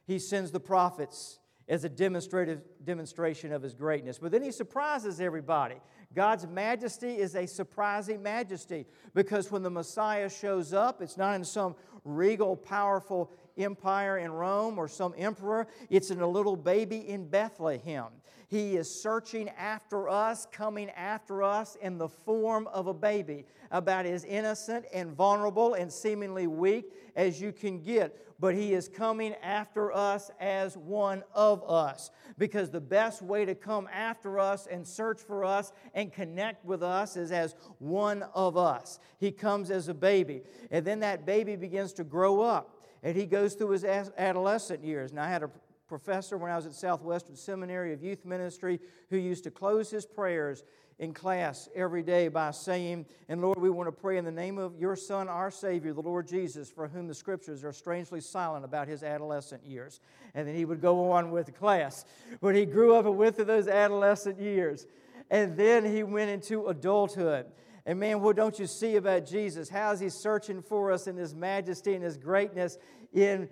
He 0.06 0.18
sends 0.18 0.50
the 0.50 0.60
prophets 0.60 1.38
as 1.68 1.84
a 1.84 1.88
demonstrative 1.88 2.62
demonstration 2.84 3.52
of 3.52 3.62
his 3.62 3.74
greatness. 3.74 4.18
But 4.18 4.32
then 4.32 4.42
he 4.42 4.52
surprises 4.52 5.20
everybody. 5.20 5.76
God's 6.14 6.46
majesty 6.46 7.16
is 7.16 7.34
a 7.34 7.46
surprising 7.46 8.22
majesty 8.22 8.86
because 9.14 9.50
when 9.50 9.62
the 9.62 9.70
Messiah 9.70 10.30
shows 10.30 10.72
up, 10.72 11.02
it's 11.02 11.16
not 11.16 11.34
in 11.34 11.44
some 11.44 11.74
regal, 12.04 12.54
powerful 12.54 13.30
empire 13.56 14.18
in 14.18 14.32
Rome 14.32 14.78
or 14.78 14.88
some 14.88 15.14
emperor, 15.16 15.66
it's 15.90 16.10
in 16.10 16.20
a 16.20 16.26
little 16.26 16.56
baby 16.56 17.08
in 17.08 17.28
Bethlehem. 17.28 18.08
He 18.48 18.76
is 18.76 18.88
searching 18.88 19.48
after 19.50 20.08
us, 20.08 20.46
coming 20.52 20.90
after 20.90 21.42
us 21.42 21.76
in 21.80 21.98
the 21.98 22.08
form 22.08 22.68
of 22.68 22.86
a 22.86 22.94
baby, 22.94 23.46
about 23.70 24.06
as 24.06 24.24
innocent 24.24 24.84
and 24.92 25.12
vulnerable 25.12 25.74
and 25.74 25.92
seemingly 25.92 26.46
weak 26.46 26.92
as 27.16 27.40
you 27.40 27.52
can 27.52 27.82
get. 27.82 28.20
But 28.38 28.54
He 28.54 28.74
is 28.74 28.88
coming 28.88 29.34
after 29.42 29.92
us 29.92 30.30
as 30.38 30.76
one 30.76 31.24
of 31.34 31.68
us. 31.68 32.10
Because 32.36 32.70
the 32.70 32.80
best 32.80 33.22
way 33.22 33.44
to 33.44 33.54
come 33.54 33.88
after 33.92 34.38
us 34.38 34.66
and 34.66 34.86
search 34.86 35.20
for 35.20 35.44
us 35.44 35.72
and 35.94 36.12
connect 36.12 36.64
with 36.64 36.82
us 36.82 37.16
is 37.16 37.32
as 37.32 37.54
one 37.78 38.24
of 38.34 38.56
us. 38.56 38.98
He 39.18 39.32
comes 39.32 39.70
as 39.70 39.88
a 39.88 39.94
baby. 39.94 40.42
And 40.70 40.84
then 40.84 41.00
that 41.00 41.24
baby 41.24 41.56
begins 41.56 41.92
to 41.94 42.04
grow 42.04 42.42
up 42.42 42.73
and 43.04 43.14
he 43.14 43.26
goes 43.26 43.54
through 43.54 43.70
his 43.70 43.84
adolescent 43.84 44.82
years. 44.82 45.10
And 45.10 45.20
I 45.20 45.28
had 45.28 45.42
a 45.42 45.50
professor 45.86 46.38
when 46.38 46.50
I 46.50 46.56
was 46.56 46.64
at 46.64 46.74
Southwestern 46.74 47.36
Seminary 47.36 47.92
of 47.92 48.02
Youth 48.02 48.24
Ministry 48.24 48.80
who 49.10 49.18
used 49.18 49.44
to 49.44 49.50
close 49.50 49.90
his 49.90 50.06
prayers 50.06 50.64
in 50.98 51.12
class 51.12 51.68
every 51.74 52.02
day 52.02 52.28
by 52.28 52.50
saying, 52.50 53.04
And 53.28 53.42
Lord, 53.42 53.60
we 53.60 53.68
want 53.68 53.88
to 53.88 53.92
pray 53.92 54.16
in 54.16 54.24
the 54.24 54.32
name 54.32 54.56
of 54.56 54.78
your 54.78 54.96
Son, 54.96 55.28
our 55.28 55.50
Savior, 55.50 55.92
the 55.92 56.00
Lord 56.00 56.26
Jesus, 56.26 56.70
for 56.70 56.88
whom 56.88 57.06
the 57.06 57.14
scriptures 57.14 57.62
are 57.62 57.72
strangely 57.74 58.22
silent 58.22 58.64
about 58.64 58.88
his 58.88 59.02
adolescent 59.02 59.66
years. 59.66 60.00
And 60.34 60.48
then 60.48 60.54
he 60.54 60.64
would 60.64 60.80
go 60.80 61.10
on 61.12 61.30
with 61.30 61.46
the 61.46 61.52
class. 61.52 62.06
But 62.40 62.54
he 62.54 62.64
grew 62.64 62.94
up 62.94 63.04
and 63.04 63.18
went 63.18 63.36
through 63.36 63.44
those 63.46 63.68
adolescent 63.68 64.40
years. 64.40 64.86
And 65.30 65.56
then 65.58 65.84
he 65.84 66.02
went 66.04 66.30
into 66.30 66.68
adulthood. 66.68 67.46
And 67.86 68.00
man, 68.00 68.20
what 68.20 68.36
don't 68.36 68.58
you 68.58 68.66
see 68.66 68.96
about 68.96 69.26
Jesus? 69.26 69.68
How 69.68 69.92
is 69.92 70.00
he 70.00 70.08
searching 70.08 70.62
for 70.62 70.90
us 70.90 71.06
in 71.06 71.16
his 71.16 71.34
majesty 71.34 71.94
and 71.94 72.02
his 72.02 72.16
greatness 72.16 72.78
in 73.12 73.48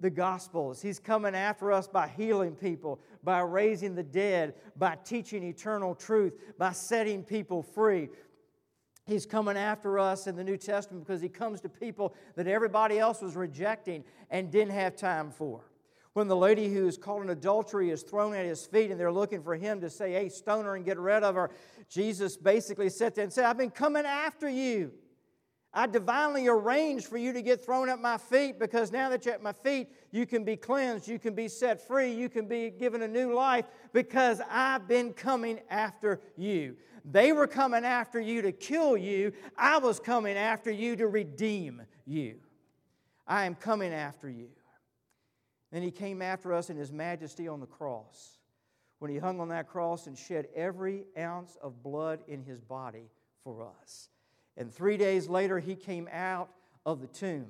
the 0.00 0.08
Gospels? 0.08 0.80
He's 0.80 0.98
coming 0.98 1.34
after 1.34 1.70
us 1.70 1.86
by 1.86 2.08
healing 2.08 2.54
people, 2.54 2.98
by 3.22 3.40
raising 3.40 3.94
the 3.94 4.02
dead, 4.02 4.54
by 4.76 4.96
teaching 5.04 5.42
eternal 5.42 5.94
truth, 5.94 6.32
by 6.58 6.72
setting 6.72 7.22
people 7.22 7.62
free. 7.62 8.08
He's 9.06 9.26
coming 9.26 9.56
after 9.56 9.98
us 9.98 10.26
in 10.26 10.36
the 10.36 10.44
New 10.44 10.56
Testament 10.58 11.06
because 11.06 11.20
he 11.20 11.28
comes 11.28 11.60
to 11.62 11.68
people 11.68 12.14
that 12.36 12.46
everybody 12.46 12.98
else 12.98 13.20
was 13.20 13.36
rejecting 13.36 14.04
and 14.30 14.50
didn't 14.50 14.74
have 14.74 14.96
time 14.96 15.30
for. 15.30 15.62
When 16.18 16.26
the 16.26 16.34
lady 16.34 16.68
who 16.68 16.88
is 16.88 16.98
caught 16.98 17.22
in 17.22 17.30
adultery 17.30 17.90
is 17.90 18.02
thrown 18.02 18.34
at 18.34 18.44
his 18.44 18.66
feet 18.66 18.90
and 18.90 18.98
they're 18.98 19.12
looking 19.12 19.40
for 19.40 19.54
him 19.54 19.80
to 19.82 19.88
say, 19.88 20.14
Hey, 20.14 20.28
stone 20.28 20.64
her 20.64 20.74
and 20.74 20.84
get 20.84 20.98
rid 20.98 21.22
of 21.22 21.36
her, 21.36 21.48
Jesus 21.88 22.36
basically 22.36 22.90
sat 22.90 23.14
there 23.14 23.22
and 23.22 23.32
said, 23.32 23.44
I've 23.44 23.56
been 23.56 23.70
coming 23.70 24.04
after 24.04 24.50
you. 24.50 24.90
I 25.72 25.86
divinely 25.86 26.48
arranged 26.48 27.06
for 27.06 27.18
you 27.18 27.32
to 27.32 27.40
get 27.40 27.64
thrown 27.64 27.88
at 27.88 28.00
my 28.00 28.18
feet 28.18 28.58
because 28.58 28.90
now 28.90 29.08
that 29.10 29.26
you're 29.26 29.34
at 29.34 29.44
my 29.44 29.52
feet, 29.52 29.90
you 30.10 30.26
can 30.26 30.42
be 30.42 30.56
cleansed, 30.56 31.06
you 31.06 31.20
can 31.20 31.36
be 31.36 31.46
set 31.46 31.86
free, 31.86 32.12
you 32.12 32.28
can 32.28 32.48
be 32.48 32.70
given 32.70 33.02
a 33.02 33.08
new 33.08 33.32
life 33.32 33.66
because 33.92 34.40
I've 34.50 34.88
been 34.88 35.12
coming 35.12 35.60
after 35.70 36.20
you. 36.36 36.74
They 37.04 37.30
were 37.30 37.46
coming 37.46 37.84
after 37.84 38.18
you 38.18 38.42
to 38.42 38.50
kill 38.50 38.96
you, 38.96 39.34
I 39.56 39.78
was 39.78 40.00
coming 40.00 40.36
after 40.36 40.72
you 40.72 40.96
to 40.96 41.06
redeem 41.06 41.82
you. 42.04 42.40
I 43.24 43.44
am 43.44 43.54
coming 43.54 43.92
after 43.92 44.28
you. 44.28 44.48
Then 45.70 45.82
he 45.82 45.90
came 45.90 46.22
after 46.22 46.54
us 46.54 46.70
in 46.70 46.76
his 46.76 46.92
majesty 46.92 47.48
on 47.48 47.60
the 47.60 47.66
cross 47.66 48.38
when 48.98 49.10
he 49.10 49.18
hung 49.18 49.40
on 49.40 49.48
that 49.48 49.68
cross 49.68 50.06
and 50.06 50.16
shed 50.16 50.48
every 50.54 51.04
ounce 51.16 51.56
of 51.62 51.82
blood 51.82 52.20
in 52.26 52.42
his 52.42 52.60
body 52.60 53.10
for 53.44 53.66
us. 53.82 54.08
And 54.56 54.72
three 54.72 54.96
days 54.96 55.28
later, 55.28 55.58
he 55.58 55.76
came 55.76 56.08
out 56.12 56.50
of 56.84 57.00
the 57.00 57.06
tomb. 57.06 57.46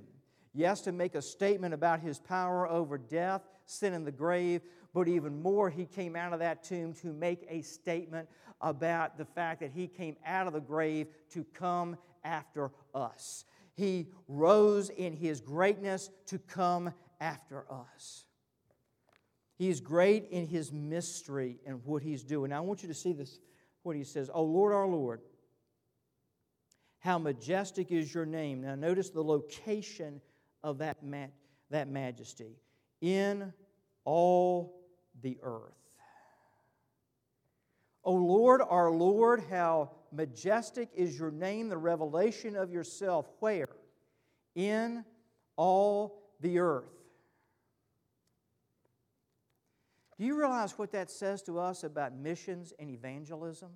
Yes, 0.52 0.80
to 0.82 0.92
make 0.92 1.14
a 1.14 1.22
statement 1.22 1.72
about 1.72 2.00
his 2.00 2.18
power 2.18 2.68
over 2.68 2.98
death, 2.98 3.42
sin, 3.66 3.94
and 3.94 4.06
the 4.06 4.12
grave, 4.12 4.62
but 4.92 5.08
even 5.08 5.40
more, 5.40 5.70
he 5.70 5.86
came 5.86 6.16
out 6.16 6.32
of 6.32 6.40
that 6.40 6.64
tomb 6.64 6.92
to 6.94 7.12
make 7.12 7.46
a 7.48 7.62
statement 7.62 8.28
about 8.60 9.16
the 9.16 9.24
fact 9.24 9.60
that 9.60 9.70
he 9.70 9.86
came 9.86 10.16
out 10.26 10.46
of 10.46 10.52
the 10.52 10.60
grave 10.60 11.06
to 11.30 11.44
come 11.54 11.96
after 12.24 12.72
us. 12.94 13.44
He 13.74 14.08
rose 14.26 14.90
in 14.90 15.12
his 15.12 15.40
greatness 15.40 16.10
to 16.26 16.38
come 16.38 16.92
after 17.20 17.64
us. 17.70 18.24
He 19.56 19.68
is 19.68 19.80
great 19.80 20.28
in 20.30 20.46
his 20.46 20.72
mystery 20.72 21.58
and 21.66 21.84
what 21.84 22.02
he's 22.02 22.22
doing. 22.22 22.50
Now, 22.50 22.58
I 22.58 22.60
want 22.60 22.82
you 22.82 22.88
to 22.88 22.94
see 22.94 23.12
this, 23.12 23.40
what 23.82 23.96
he 23.96 24.04
says. 24.04 24.30
Oh, 24.32 24.44
Lord, 24.44 24.72
our 24.72 24.86
Lord, 24.86 25.20
how 27.00 27.18
majestic 27.18 27.90
is 27.90 28.14
your 28.14 28.26
name. 28.26 28.60
Now, 28.60 28.76
notice 28.76 29.10
the 29.10 29.22
location 29.22 30.20
of 30.62 30.78
that, 30.78 31.02
ma- 31.02 31.26
that 31.70 31.88
majesty 31.88 32.56
in 33.00 33.52
all 34.04 34.80
the 35.22 35.38
earth. 35.42 35.74
O 38.04 38.12
Lord, 38.12 38.62
our 38.66 38.90
Lord, 38.90 39.42
how 39.50 39.90
majestic 40.12 40.88
is 40.94 41.18
your 41.18 41.30
name, 41.30 41.68
the 41.68 41.76
revelation 41.76 42.56
of 42.56 42.70
yourself. 42.70 43.26
Where? 43.40 43.68
In 44.54 45.04
all 45.56 46.22
the 46.40 46.60
earth. 46.60 46.97
Do 50.18 50.24
you 50.24 50.36
realize 50.36 50.76
what 50.76 50.92
that 50.92 51.10
says 51.10 51.42
to 51.42 51.60
us 51.60 51.84
about 51.84 52.16
missions 52.16 52.72
and 52.78 52.90
evangelism? 52.90 53.70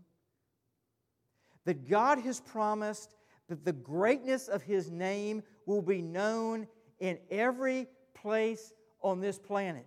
That 1.64 1.88
God 1.88 2.18
has 2.18 2.40
promised 2.40 3.14
that 3.48 3.64
the 3.64 3.72
greatness 3.72 4.48
of 4.48 4.62
His 4.62 4.90
name 4.90 5.44
will 5.66 5.82
be 5.82 6.02
known 6.02 6.66
in 6.98 7.18
every 7.30 7.86
place 8.14 8.72
on 9.02 9.20
this 9.20 9.38
planet. 9.38 9.86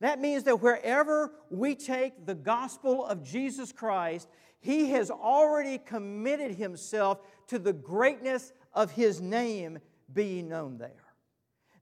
That 0.00 0.20
means 0.20 0.44
that 0.44 0.62
wherever 0.62 1.32
we 1.50 1.74
take 1.74 2.26
the 2.26 2.34
gospel 2.34 3.04
of 3.04 3.22
Jesus 3.22 3.72
Christ, 3.72 4.28
He 4.60 4.90
has 4.90 5.10
already 5.10 5.76
committed 5.78 6.54
Himself 6.54 7.20
to 7.48 7.58
the 7.58 7.72
greatness 7.74 8.52
of 8.72 8.90
His 8.90 9.20
name 9.20 9.78
being 10.12 10.48
known 10.48 10.78
there. 10.78 11.05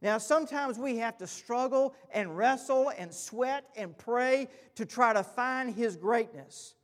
Now, 0.05 0.19
sometimes 0.19 0.79
we 0.79 0.99
have 0.99 1.17
to 1.17 1.27
struggle 1.27 1.95
and 2.13 2.37
wrestle 2.37 2.93
and 2.99 3.11
sweat 3.11 3.65
and 3.75 3.97
pray 3.97 4.49
to 4.75 4.85
try 4.85 5.15
to 5.15 5.23
find 5.23 5.75
His 5.75 5.97
greatness. 5.97 6.75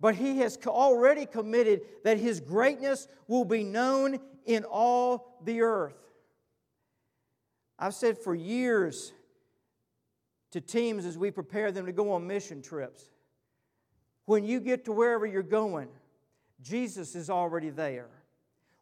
But 0.00 0.14
He 0.14 0.38
has 0.38 0.56
already 0.66 1.26
committed 1.26 1.82
that 2.02 2.16
His 2.16 2.40
greatness 2.40 3.08
will 3.28 3.44
be 3.44 3.62
known 3.62 4.20
in 4.46 4.64
all 4.64 5.38
the 5.44 5.60
earth. 5.60 5.98
I've 7.78 7.94
said 7.94 8.16
for 8.16 8.34
years 8.34 9.12
to 10.52 10.62
teams 10.62 11.04
as 11.04 11.18
we 11.18 11.30
prepare 11.30 11.72
them 11.72 11.84
to 11.84 11.92
go 11.92 12.12
on 12.12 12.26
mission 12.26 12.62
trips 12.62 13.04
when 14.24 14.44
you 14.44 14.60
get 14.60 14.86
to 14.86 14.92
wherever 14.92 15.26
you're 15.26 15.42
going, 15.42 15.88
Jesus 16.62 17.14
is 17.14 17.28
already 17.28 17.68
there. 17.68 18.08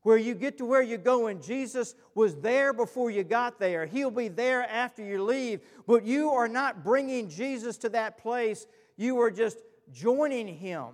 Where 0.03 0.17
you 0.17 0.35
get 0.35 0.59
to 0.59 0.65
where 0.65 0.83
you're 0.83 0.99
going, 0.99 1.43
Jesus 1.43 1.95
was 2.15 2.37
there 2.37 2.73
before 2.73 3.11
you 3.11 3.23
got 3.23 3.59
there. 3.59 3.85
He'll 3.85 4.11
be 4.11 4.29
there 4.29 4.63
after 4.63 5.05
you 5.05 5.23
leave. 5.23 5.61
But 5.87 6.05
you 6.05 6.31
are 6.31 6.49
not 6.49 6.83
bringing 6.83 7.29
Jesus 7.29 7.77
to 7.79 7.91
that 7.91 8.17
place. 8.17 8.67
You 8.97 9.21
are 9.21 9.31
just 9.31 9.59
joining 9.93 10.49
him 10.49 10.87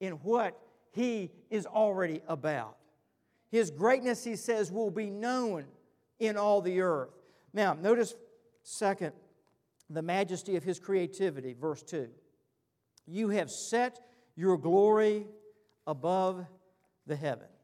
in 0.00 0.14
what 0.14 0.60
he 0.90 1.30
is 1.50 1.66
already 1.66 2.20
about. 2.26 2.76
His 3.50 3.70
greatness, 3.70 4.24
he 4.24 4.36
says, 4.36 4.72
will 4.72 4.90
be 4.90 5.08
known 5.08 5.64
in 6.18 6.36
all 6.36 6.60
the 6.60 6.80
earth. 6.80 7.10
Now, 7.52 7.74
notice, 7.74 8.14
second, 8.62 9.12
the 9.88 10.02
majesty 10.02 10.56
of 10.56 10.64
his 10.64 10.78
creativity, 10.78 11.54
verse 11.54 11.82
2. 11.82 12.08
You 13.06 13.30
have 13.30 13.50
set 13.50 14.00
your 14.36 14.58
glory 14.58 15.26
above 15.86 16.44
the 17.06 17.16
heavens. 17.16 17.57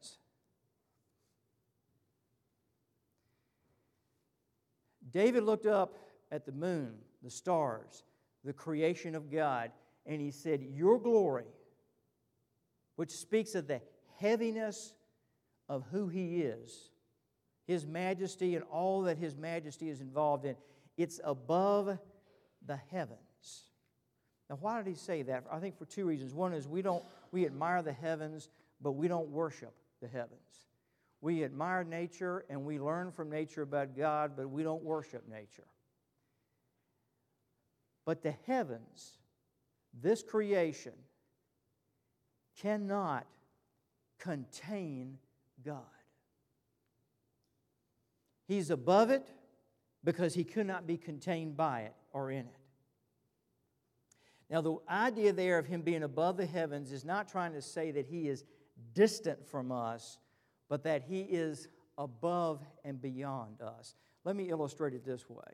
David 5.15 5.43
looked 5.43 5.65
up 5.65 5.97
at 6.29 6.45
the 6.45 6.51
moon, 6.51 6.93
the 7.23 7.29
stars, 7.29 8.03
the 8.43 8.51
creation 8.51 9.15
of 9.15 9.31
God, 9.31 9.71
and 10.05 10.19
he 10.19 10.29
said, 10.29 10.61
Your 10.61 10.99
glory, 10.99 11.45
which 12.97 13.11
speaks 13.11 13.55
of 13.55 13.65
the 13.65 13.79
heaviness 14.19 14.93
of 15.69 15.85
who 15.89 16.09
he 16.09 16.41
is, 16.41 16.89
his 17.65 17.87
majesty 17.87 18.55
and 18.55 18.65
all 18.65 19.03
that 19.03 19.17
his 19.17 19.37
majesty 19.37 19.87
is 19.87 20.01
involved 20.01 20.43
in, 20.43 20.57
it's 20.97 21.21
above 21.23 21.97
the 22.67 22.79
heavens. 22.91 23.69
Now, 24.49 24.57
why 24.59 24.83
did 24.83 24.89
he 24.89 24.95
say 24.95 25.21
that? 25.23 25.45
I 25.49 25.59
think 25.59 25.77
for 25.77 25.85
two 25.85 26.05
reasons. 26.05 26.33
One 26.33 26.51
is 26.51 26.67
we 26.67 26.81
don't 26.81 27.05
we 27.31 27.45
admire 27.45 27.81
the 27.81 27.93
heavens, 27.93 28.49
but 28.81 28.91
we 28.91 29.07
don't 29.07 29.29
worship 29.29 29.73
the 30.01 30.09
heavens. 30.09 30.67
We 31.21 31.43
admire 31.43 31.83
nature 31.83 32.45
and 32.49 32.65
we 32.65 32.79
learn 32.79 33.11
from 33.11 33.29
nature 33.29 33.61
about 33.61 33.95
God, 33.95 34.33
but 34.35 34.49
we 34.49 34.63
don't 34.63 34.83
worship 34.83 35.27
nature. 35.29 35.67
But 38.05 38.21
the 38.21 38.35
heavens, 38.45 39.17
this 39.93 40.21
creation, 40.21 40.93
cannot 42.61 43.25
contain 44.19 45.17
God. 45.63 45.81
He's 48.47 48.69
above 48.69 49.09
it 49.09 49.27
because 50.03 50.35
he 50.35 50.43
could 50.43 50.67
not 50.67 50.85
be 50.85 50.97
contained 50.97 51.57
by 51.57 51.81
it 51.81 51.95
or 52.13 52.29
in 52.29 52.45
it. 52.45 52.59
Now, 54.49 54.61
the 54.61 54.77
idea 54.87 55.33
there 55.33 55.57
of 55.57 55.65
him 55.65 55.81
being 55.81 56.03
above 56.03 56.37
the 56.37 56.45
heavens 56.45 56.91
is 56.91 57.03
not 57.03 57.27
trying 57.27 57.53
to 57.53 57.61
say 57.61 57.89
that 57.91 58.05
he 58.05 58.27
is 58.27 58.43
distant 58.93 59.47
from 59.47 59.71
us, 59.71 60.19
but 60.69 60.83
that 60.83 61.03
he 61.03 61.21
is 61.21 61.67
above 61.97 62.61
and 62.83 63.01
beyond 63.01 63.61
us. 63.61 63.95
Let 64.23 64.35
me 64.35 64.49
illustrate 64.49 64.93
it 64.93 65.05
this 65.05 65.29
way. 65.29 65.53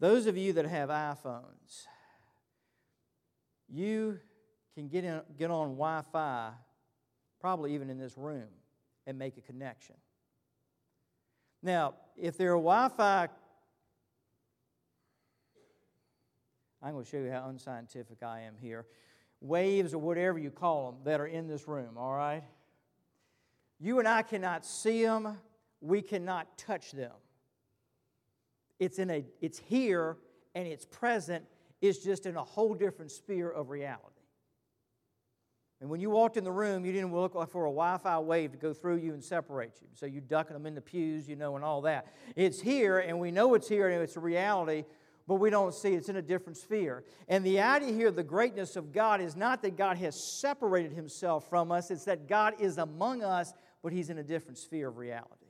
Those 0.00 0.26
of 0.26 0.36
you 0.36 0.52
that 0.54 0.66
have 0.66 0.90
iPhones, 0.90 1.86
you 3.68 4.18
can 4.74 4.88
get, 4.88 5.04
in, 5.04 5.20
get 5.36 5.50
on 5.50 5.70
Wi 5.70 6.02
Fi, 6.12 6.50
probably 7.40 7.74
even 7.74 7.90
in 7.90 7.98
this 7.98 8.16
room, 8.16 8.48
and 9.06 9.18
make 9.18 9.36
a 9.36 9.40
connection. 9.40 9.96
Now, 11.62 11.94
if 12.16 12.36
there 12.36 12.52
are 12.52 12.56
Wi 12.56 12.88
Fi, 12.96 13.28
I'm 16.80 16.92
going 16.92 17.04
to 17.04 17.10
show 17.10 17.18
you 17.18 17.30
how 17.30 17.48
unscientific 17.48 18.22
I 18.22 18.42
am 18.42 18.54
here. 18.60 18.86
Waves 19.40 19.94
or 19.94 19.98
whatever 19.98 20.38
you 20.38 20.50
call 20.50 20.92
them 20.92 21.00
that 21.04 21.20
are 21.20 21.26
in 21.26 21.48
this 21.48 21.66
room, 21.66 21.96
all 21.96 22.14
right? 22.14 22.44
You 23.80 23.98
and 23.98 24.08
I 24.08 24.22
cannot 24.22 24.64
see 24.64 25.04
them, 25.04 25.38
we 25.80 26.02
cannot 26.02 26.58
touch 26.58 26.92
them. 26.92 27.12
It's, 28.78 28.98
in 28.98 29.10
a, 29.10 29.24
it's 29.40 29.58
here 29.58 30.16
and 30.54 30.66
it's 30.66 30.84
present, 30.84 31.44
it's 31.80 31.98
just 31.98 32.26
in 32.26 32.36
a 32.36 32.44
whole 32.44 32.74
different 32.74 33.10
sphere 33.10 33.48
of 33.48 33.70
reality. 33.70 34.04
And 35.80 35.88
when 35.88 36.00
you 36.00 36.10
walked 36.10 36.36
in 36.36 36.42
the 36.42 36.50
room, 36.50 36.84
you 36.84 36.92
didn't 36.92 37.14
look 37.14 37.34
for 37.50 37.66
a 37.66 37.70
Wi 37.70 37.98
Fi 37.98 38.18
wave 38.18 38.50
to 38.50 38.58
go 38.58 38.72
through 38.72 38.96
you 38.96 39.12
and 39.12 39.22
separate 39.22 39.78
you. 39.80 39.86
So 39.94 40.06
you're 40.06 40.22
ducking 40.22 40.54
them 40.54 40.66
in 40.66 40.74
the 40.74 40.80
pews, 40.80 41.28
you 41.28 41.36
know, 41.36 41.54
and 41.54 41.64
all 41.64 41.82
that. 41.82 42.12
It's 42.34 42.60
here, 42.60 42.98
and 42.98 43.20
we 43.20 43.30
know 43.30 43.54
it's 43.54 43.68
here, 43.68 43.88
and 43.88 44.02
it's 44.02 44.16
a 44.16 44.20
reality, 44.20 44.84
but 45.28 45.36
we 45.36 45.50
don't 45.50 45.72
see 45.72 45.94
it. 45.94 45.98
it's 45.98 46.08
in 46.08 46.16
a 46.16 46.22
different 46.22 46.56
sphere. 46.56 47.04
And 47.28 47.44
the 47.44 47.60
idea 47.60 47.92
here, 47.92 48.10
the 48.10 48.24
greatness 48.24 48.74
of 48.74 48.92
God, 48.92 49.20
is 49.20 49.36
not 49.36 49.62
that 49.62 49.76
God 49.76 49.98
has 49.98 50.20
separated 50.20 50.92
himself 50.92 51.48
from 51.48 51.70
us, 51.70 51.92
it's 51.92 52.04
that 52.06 52.26
God 52.26 52.54
is 52.58 52.78
among 52.78 53.22
us, 53.22 53.52
but 53.88 53.94
he's 53.94 54.10
in 54.10 54.18
a 54.18 54.22
different 54.22 54.58
sphere 54.58 54.88
of 54.88 54.98
reality, 54.98 55.46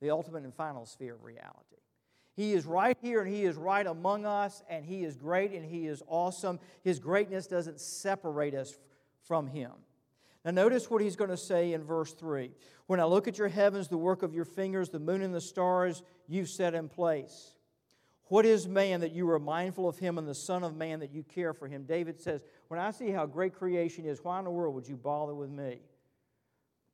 the 0.00 0.08
ultimate 0.08 0.44
and 0.44 0.54
final 0.54 0.86
sphere 0.86 1.16
of 1.16 1.24
reality. 1.24 1.74
He 2.36 2.52
is 2.52 2.66
right 2.66 2.96
here 3.02 3.20
and 3.20 3.34
He 3.34 3.42
is 3.42 3.56
right 3.56 3.84
among 3.84 4.24
us, 4.24 4.62
and 4.70 4.84
He 4.84 5.02
is 5.02 5.16
great 5.16 5.50
and 5.50 5.64
He 5.64 5.88
is 5.88 6.04
awesome. 6.06 6.60
His 6.84 7.00
greatness 7.00 7.48
doesn't 7.48 7.80
separate 7.80 8.54
us 8.54 8.78
from 9.24 9.48
Him. 9.48 9.72
Now, 10.44 10.52
notice 10.52 10.88
what 10.88 11.02
He's 11.02 11.16
going 11.16 11.30
to 11.30 11.36
say 11.36 11.72
in 11.72 11.82
verse 11.82 12.12
3 12.12 12.52
When 12.86 13.00
I 13.00 13.06
look 13.06 13.26
at 13.26 13.38
your 13.38 13.48
heavens, 13.48 13.88
the 13.88 13.98
work 13.98 14.22
of 14.22 14.32
your 14.32 14.44
fingers, 14.44 14.90
the 14.90 15.00
moon 15.00 15.20
and 15.20 15.34
the 15.34 15.40
stars 15.40 16.04
you've 16.28 16.48
set 16.48 16.74
in 16.74 16.88
place. 16.88 17.54
What 18.28 18.46
is 18.46 18.68
man 18.68 19.00
that 19.00 19.10
you 19.10 19.28
are 19.30 19.40
mindful 19.40 19.88
of 19.88 19.98
him, 19.98 20.16
and 20.16 20.28
the 20.28 20.34
Son 20.34 20.62
of 20.62 20.76
Man 20.76 21.00
that 21.00 21.12
you 21.12 21.24
care 21.24 21.52
for 21.52 21.66
him? 21.66 21.86
David 21.86 22.20
says, 22.20 22.44
When 22.68 22.78
I 22.78 22.92
see 22.92 23.10
how 23.10 23.26
great 23.26 23.52
creation 23.52 24.04
is, 24.04 24.22
why 24.22 24.38
in 24.38 24.44
the 24.44 24.50
world 24.52 24.76
would 24.76 24.86
you 24.86 24.96
bother 24.96 25.34
with 25.34 25.50
me? 25.50 25.80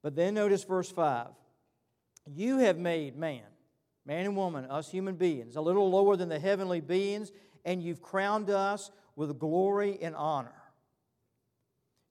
But 0.03 0.17
then 0.17 0.35
notice 0.35 0.65
verse 0.65 0.91
5 0.91 1.29
You 2.27 2.59
have 2.59 2.79
made 2.79 3.17
man 3.17 3.43
man 4.11 4.27
and 4.27 4.37
woman, 4.37 4.65
us 4.67 4.91
human 4.91 5.15
beings, 5.15 5.57
a 5.57 5.61
little 5.61 5.89
lower 5.89 6.17
than 6.17 6.29
the 6.29 6.39
heavenly 6.39 6.81
beings, 6.81 7.31
and 7.65 7.83
you've 7.83 8.03
crowned 8.03 8.51
us 8.51 8.91
with 9.15 9.39
glory 9.39 9.99
and 10.03 10.17
honor. 10.17 10.55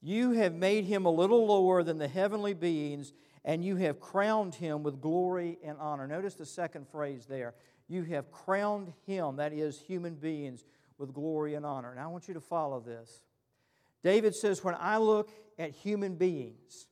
You 0.01 0.31
have 0.31 0.53
made 0.53 0.85
him 0.85 1.05
a 1.05 1.11
little 1.11 1.45
lower 1.45 1.83
than 1.83 1.97
the 1.97 2.07
heavenly 2.07 2.53
beings, 2.53 3.11
and 3.43 3.65
you 3.65 3.75
have 3.77 3.99
crowned 3.99 4.55
him 4.55 4.83
with 4.83 5.01
glory 5.01 5.57
and 5.63 5.77
honor. 5.77 6.07
Notice 6.07 6.35
the 6.35 6.45
second 6.45 6.87
phrase 6.87 7.25
there. 7.25 7.53
You 7.89 8.03
have 8.03 8.31
crowned 8.31 8.93
him, 9.05 9.37
that 9.37 9.51
is, 9.51 9.81
human 9.81 10.15
beings, 10.15 10.63
with 10.97 11.13
glory 11.13 11.55
and 11.55 11.65
honor. 11.65 11.91
And 11.91 11.99
I 11.99 12.07
want 12.07 12.27
you 12.27 12.33
to 12.35 12.39
follow 12.39 12.79
this. 12.79 13.23
David 14.03 14.35
says, 14.35 14.63
When 14.63 14.75
I 14.79 14.97
look 14.97 15.31
at 15.57 15.71
human 15.71 16.15
beings, 16.15 16.87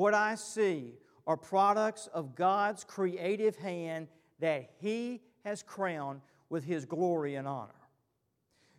what 0.00 0.14
I 0.14 0.34
see 0.34 0.94
are 1.26 1.36
products 1.36 2.08
of 2.14 2.34
God's 2.34 2.84
creative 2.84 3.54
hand 3.56 4.08
that 4.38 4.70
He 4.80 5.20
has 5.44 5.62
crowned 5.62 6.22
with 6.48 6.64
His 6.64 6.86
glory 6.86 7.34
and 7.34 7.46
honor. 7.46 7.74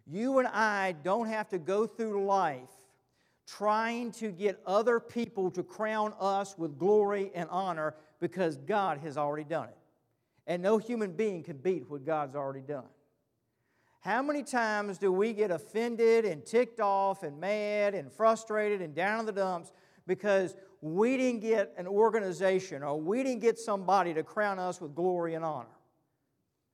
You 0.07 0.39
and 0.39 0.47
I 0.47 0.95
don't 1.03 1.27
have 1.27 1.47
to 1.49 1.59
go 1.59 1.85
through 1.85 2.25
life 2.25 2.71
trying 3.45 4.11
to 4.13 4.31
get 4.31 4.59
other 4.65 4.99
people 4.99 5.51
to 5.51 5.61
crown 5.61 6.15
us 6.19 6.57
with 6.57 6.79
glory 6.79 7.29
and 7.35 7.47
honor 7.51 7.93
because 8.19 8.57
God 8.57 8.97
has 9.03 9.15
already 9.15 9.47
done 9.47 9.67
it. 9.69 9.77
And 10.47 10.63
no 10.63 10.79
human 10.79 11.11
being 11.11 11.43
can 11.43 11.57
beat 11.57 11.87
what 11.87 12.03
God's 12.03 12.35
already 12.35 12.61
done. 12.61 12.89
How 13.99 14.23
many 14.23 14.41
times 14.41 14.97
do 14.97 15.11
we 15.11 15.33
get 15.33 15.51
offended 15.51 16.25
and 16.25 16.43
ticked 16.43 16.79
off 16.79 17.21
and 17.21 17.39
mad 17.39 17.93
and 17.93 18.11
frustrated 18.11 18.81
and 18.81 18.95
down 18.95 19.19
in 19.19 19.25
the 19.27 19.31
dumps 19.31 19.71
because 20.07 20.55
we 20.81 21.15
didn't 21.15 21.41
get 21.41 21.73
an 21.77 21.87
organization 21.87 22.81
or 22.81 22.99
we 22.99 23.23
didn't 23.23 23.41
get 23.41 23.59
somebody 23.59 24.13
to 24.15 24.23
crown 24.23 24.57
us 24.57 24.81
with 24.81 24.95
glory 24.95 25.35
and 25.35 25.45
honor. 25.45 25.67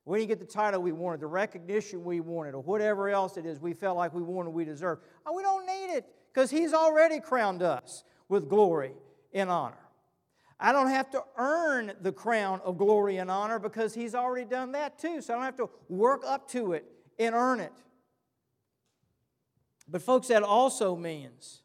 We 0.06 0.18
didn't 0.18 0.28
get 0.30 0.40
the 0.40 0.46
title 0.46 0.80
we 0.80 0.92
wanted, 0.92 1.20
the 1.20 1.26
recognition 1.26 2.02
we 2.02 2.20
wanted, 2.20 2.54
or 2.54 2.62
whatever 2.62 3.10
else 3.10 3.36
it 3.36 3.44
is 3.44 3.60
we 3.60 3.74
felt 3.74 3.98
like 3.98 4.14
we 4.14 4.22
wanted, 4.22 4.50
we 4.50 4.64
deserved. 4.64 5.02
Oh, 5.26 5.36
we 5.36 5.42
don't 5.42 5.66
need 5.66 5.94
it 5.94 6.06
because 6.32 6.50
He's 6.50 6.72
already 6.72 7.20
crowned 7.20 7.62
us 7.62 8.04
with 8.30 8.48
glory 8.48 8.92
and 9.34 9.50
honor. 9.50 9.76
I 10.58 10.72
don't 10.72 10.88
have 10.88 11.10
to 11.10 11.22
earn 11.36 11.92
the 12.00 12.10
crown 12.10 12.62
of 12.64 12.78
glory 12.78 13.18
and 13.18 13.30
honor 13.30 13.58
because 13.58 13.92
He's 13.92 14.14
already 14.14 14.46
done 14.46 14.72
that 14.72 14.98
too. 14.98 15.20
So 15.20 15.34
I 15.34 15.36
don't 15.36 15.44
have 15.44 15.56
to 15.56 15.68
work 15.90 16.22
up 16.26 16.48
to 16.52 16.72
it 16.72 16.86
and 17.18 17.34
earn 17.34 17.60
it. 17.60 17.72
But, 19.86 20.00
folks, 20.00 20.28
that 20.28 20.42
also 20.42 20.96
means 20.96 21.62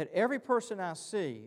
that 0.00 0.10
every 0.14 0.38
person 0.38 0.80
I 0.80 0.94
see, 0.94 1.42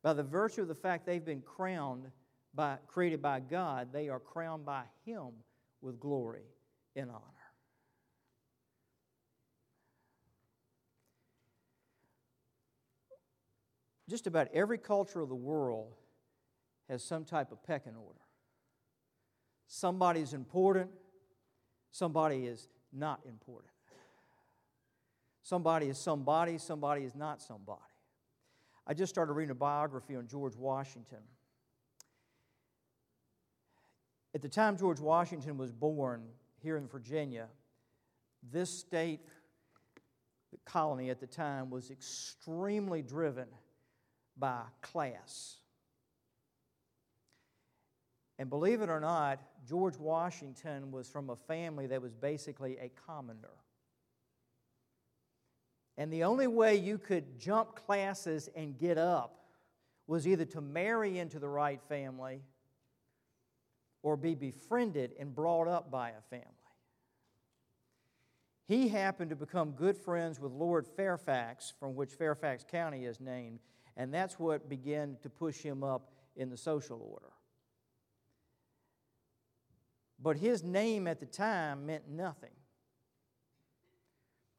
by 0.00 0.12
the 0.12 0.22
virtue 0.22 0.62
of 0.62 0.68
the 0.68 0.74
fact 0.76 1.04
they've 1.04 1.24
been 1.24 1.42
crowned 1.42 2.12
by, 2.54 2.76
created 2.86 3.20
by 3.20 3.40
God, 3.40 3.88
they 3.92 4.08
are 4.08 4.20
crowned 4.20 4.64
by 4.64 4.84
Him 5.04 5.30
with 5.80 5.98
glory 5.98 6.44
and 6.94 7.10
honor. 7.10 7.22
Just 14.08 14.28
about 14.28 14.46
every 14.54 14.78
culture 14.78 15.20
of 15.20 15.28
the 15.28 15.34
world 15.34 15.92
has 16.88 17.02
some 17.02 17.24
type 17.24 17.50
of 17.50 17.60
pecking 17.64 17.96
order. 17.96 18.20
Somebody's 19.66 20.34
important, 20.34 20.90
somebody 21.90 22.46
is 22.46 22.68
not 22.92 23.22
important. 23.28 23.72
Somebody 25.46 25.86
is 25.86 25.96
somebody, 25.96 26.58
somebody 26.58 27.04
is 27.04 27.14
not 27.14 27.40
somebody. 27.40 27.80
I 28.84 28.94
just 28.94 29.14
started 29.14 29.32
reading 29.32 29.52
a 29.52 29.54
biography 29.54 30.16
on 30.16 30.26
George 30.26 30.56
Washington. 30.56 31.20
At 34.34 34.42
the 34.42 34.48
time 34.48 34.76
George 34.76 34.98
Washington 34.98 35.56
was 35.56 35.70
born 35.70 36.24
here 36.60 36.76
in 36.76 36.88
Virginia, 36.88 37.46
this 38.42 38.76
state 38.76 39.20
the 40.50 40.58
colony 40.64 41.10
at 41.10 41.20
the 41.20 41.28
time 41.28 41.70
was 41.70 41.92
extremely 41.92 43.00
driven 43.00 43.46
by 44.36 44.62
class. 44.82 45.58
And 48.36 48.50
believe 48.50 48.80
it 48.80 48.90
or 48.90 48.98
not, 48.98 49.38
George 49.64 49.96
Washington 49.96 50.90
was 50.90 51.08
from 51.08 51.30
a 51.30 51.36
family 51.36 51.86
that 51.86 52.02
was 52.02 52.14
basically 52.14 52.78
a 52.78 52.90
commoner. 53.06 53.54
And 55.98 56.12
the 56.12 56.24
only 56.24 56.46
way 56.46 56.76
you 56.76 56.98
could 56.98 57.38
jump 57.38 57.74
classes 57.74 58.48
and 58.54 58.78
get 58.78 58.98
up 58.98 59.46
was 60.06 60.26
either 60.26 60.44
to 60.44 60.60
marry 60.60 61.18
into 61.18 61.38
the 61.38 61.48
right 61.48 61.80
family 61.88 62.42
or 64.02 64.16
be 64.16 64.34
befriended 64.34 65.14
and 65.18 65.34
brought 65.34 65.68
up 65.68 65.90
by 65.90 66.10
a 66.10 66.20
family. 66.30 66.46
He 68.68 68.88
happened 68.88 69.30
to 69.30 69.36
become 69.36 69.72
good 69.72 69.96
friends 69.96 70.40
with 70.40 70.52
Lord 70.52 70.86
Fairfax, 70.86 71.72
from 71.78 71.94
which 71.94 72.10
Fairfax 72.10 72.64
County 72.68 73.04
is 73.04 73.20
named, 73.20 73.60
and 73.96 74.12
that's 74.12 74.38
what 74.38 74.68
began 74.68 75.16
to 75.22 75.30
push 75.30 75.58
him 75.58 75.84
up 75.84 76.10
in 76.36 76.50
the 76.50 76.56
social 76.56 77.00
order. 77.00 77.32
But 80.20 80.36
his 80.36 80.64
name 80.64 81.06
at 81.06 81.20
the 81.20 81.26
time 81.26 81.86
meant 81.86 82.08
nothing. 82.08 82.50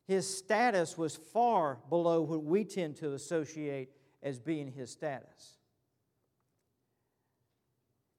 His 0.08 0.38
status 0.38 0.98
was 0.98 1.16
far 1.16 1.80
below 1.90 2.22
what 2.22 2.44
we 2.44 2.64
tend 2.64 2.96
to 2.98 3.14
associate 3.14 3.90
as 4.24 4.40
being 4.40 4.72
his 4.72 4.90
status. 4.90 5.58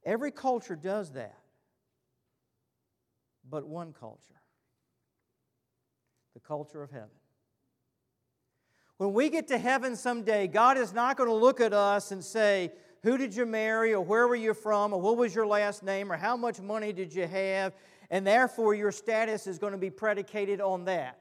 Every 0.04 0.30
culture 0.30 0.76
does 0.76 1.12
that, 1.12 1.38
but 3.48 3.66
one 3.66 3.92
culture 3.92 4.34
the 6.34 6.46
culture 6.46 6.82
of 6.82 6.90
heaven. 6.90 7.08
When 8.98 9.12
we 9.12 9.28
get 9.28 9.48
to 9.48 9.58
heaven 9.58 9.96
someday, 9.96 10.46
God 10.46 10.76
is 10.76 10.92
not 10.92 11.16
going 11.16 11.28
to 11.28 11.34
look 11.34 11.60
at 11.60 11.72
us 11.72 12.12
and 12.12 12.22
say, 12.24 12.70
Who 13.02 13.16
did 13.16 13.34
you 13.34 13.44
marry, 13.44 13.92
or 13.92 14.04
where 14.04 14.28
were 14.28 14.36
you 14.36 14.54
from, 14.54 14.92
or 14.92 15.00
what 15.00 15.16
was 15.16 15.34
your 15.34 15.46
last 15.46 15.82
name, 15.82 16.12
or 16.12 16.16
how 16.16 16.36
much 16.36 16.60
money 16.60 16.92
did 16.92 17.12
you 17.12 17.26
have, 17.26 17.72
and 18.10 18.24
therefore 18.26 18.74
your 18.74 18.92
status 18.92 19.48
is 19.48 19.58
going 19.58 19.72
to 19.72 19.78
be 19.78 19.90
predicated 19.90 20.60
on 20.60 20.84
that. 20.84 21.18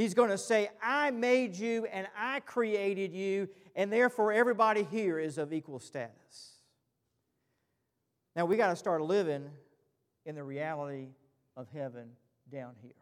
He's 0.00 0.14
going 0.14 0.30
to 0.30 0.38
say, 0.38 0.70
I 0.82 1.10
made 1.10 1.54
you 1.54 1.84
and 1.84 2.06
I 2.16 2.40
created 2.40 3.12
you, 3.12 3.50
and 3.76 3.92
therefore 3.92 4.32
everybody 4.32 4.82
here 4.82 5.18
is 5.18 5.36
of 5.36 5.52
equal 5.52 5.78
status. 5.78 6.54
Now 8.34 8.46
we 8.46 8.56
got 8.56 8.70
to 8.70 8.76
start 8.76 9.02
living 9.02 9.50
in 10.24 10.36
the 10.36 10.42
reality 10.42 11.08
of 11.54 11.68
heaven 11.74 12.12
down 12.50 12.76
here. 12.80 12.92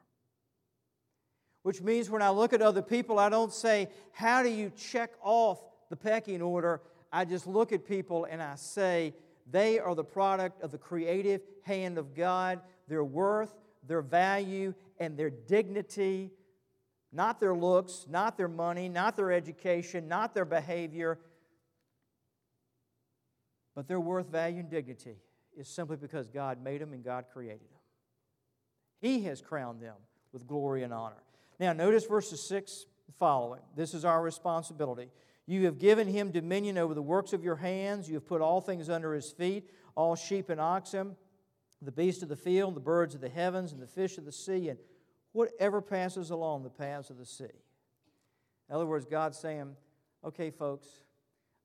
Which 1.63 1.81
means 1.81 2.11
when 2.11 2.21
I 2.21 2.31
look 2.31 2.53
at 2.53 2.63
other 2.63 2.83
people, 2.83 3.21
I 3.21 3.29
don't 3.29 3.53
say, 3.53 3.91
How 4.11 4.43
do 4.43 4.49
you 4.49 4.73
check 4.77 5.13
off 5.23 5.61
the 5.91 5.97
pecking 5.97 6.43
order? 6.43 6.81
I 7.13 7.25
just 7.25 7.47
look 7.47 7.71
at 7.71 7.87
people 7.87 8.27
and 8.29 8.43
I 8.43 8.57
say, 8.57 9.15
They 9.49 9.79
are 9.79 9.95
the 9.95 10.03
product 10.03 10.65
of 10.65 10.73
the 10.73 10.79
creative 10.79 11.43
hand 11.63 11.97
of 11.97 12.17
God. 12.17 12.59
Their 12.89 13.05
worth, 13.05 13.55
their 13.87 14.03
value, 14.03 14.75
and 14.99 15.17
their 15.17 15.31
dignity, 15.31 16.33
not 17.13 17.41
their 17.41 17.55
looks, 17.55 18.07
not 18.09 18.37
their 18.37 18.49
money, 18.49 18.89
not 18.89 19.17
their 19.17 19.33
education, 19.33 20.09
not 20.09 20.35
their 20.35 20.45
behavior, 20.45 21.19
but 23.75 23.89
their 23.89 24.01
worth, 24.01 24.29
value, 24.29 24.61
and 24.61 24.71
dignity 24.71 25.17
is 25.57 25.69
simply 25.69 25.97
because 25.97 26.29
God 26.29 26.63
made 26.63 26.81
them 26.81 26.93
and 26.93 27.05
God 27.05 27.27
created 27.33 27.61
them. 27.61 27.81
He 29.01 29.23
has 29.25 29.41
crowned 29.41 29.81
them 29.81 29.97
with 30.33 30.47
glory 30.47 30.83
and 30.83 30.93
honor. 30.93 31.23
Now, 31.59 31.73
notice 31.73 32.05
verses 32.05 32.43
6 32.49 32.87
following. 33.19 33.61
This 33.75 33.95
is 33.95 34.05
our 34.05 34.23
responsibility. 34.23 35.11
You 35.47 35.65
have 35.65 35.79
given 35.79 36.07
him 36.07 36.31
dominion 36.31 36.77
over 36.77 36.95
the 36.95 37.03
works 37.03 37.33
of 37.33 37.43
your 37.43 37.57
hands. 37.57 38.09
You 38.09 38.15
have 38.15 38.27
put 38.27 38.43
all 38.43 38.61
things 38.61 38.91
under 38.91 39.15
his 39.15 39.31
feet, 39.31 39.71
all 39.95 40.15
sheep 40.15 40.51
and 40.51 40.61
oxen, 40.61 41.17
the 41.81 41.93
beasts 41.93 42.23
of 42.23 42.29
the 42.29 42.37
field, 42.37 42.75
the 42.75 42.81
birds 42.81 43.15
of 43.15 43.21
the 43.21 43.29
heavens, 43.29 43.73
and 43.73 43.81
the 43.81 43.87
fish 43.87 44.19
of 44.19 44.25
the 44.25 44.33
sea, 44.33 44.69
and 44.69 44.79
whatever 45.39 45.81
passes 45.81 46.31
along 46.31 46.65
the 46.65 46.69
paths 46.69 47.11
of 47.11 47.17
the 47.17 47.25
sea. 47.25 47.45
In 48.69 48.75
other 48.75 48.87
words, 48.87 49.07
God's 49.07 49.39
saying, 49.39 49.77
okay, 50.25 50.51
folks, 50.51 50.89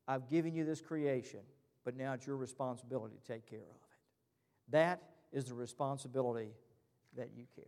I've 0.07 0.29
given 0.29 0.53
you 0.53 0.63
this 0.63 0.79
creation, 0.79 1.39
but 1.83 1.97
now 1.97 2.13
it's 2.13 2.27
your 2.27 2.37
responsibility 2.37 3.15
to 3.15 3.33
take 3.33 3.49
care 3.49 3.57
of 3.57 3.65
it. 3.65 4.69
That 4.69 5.01
is 5.31 5.45
the 5.45 5.55
responsibility 5.55 6.51
that 7.17 7.29
you 7.35 7.45
carry. 7.55 7.67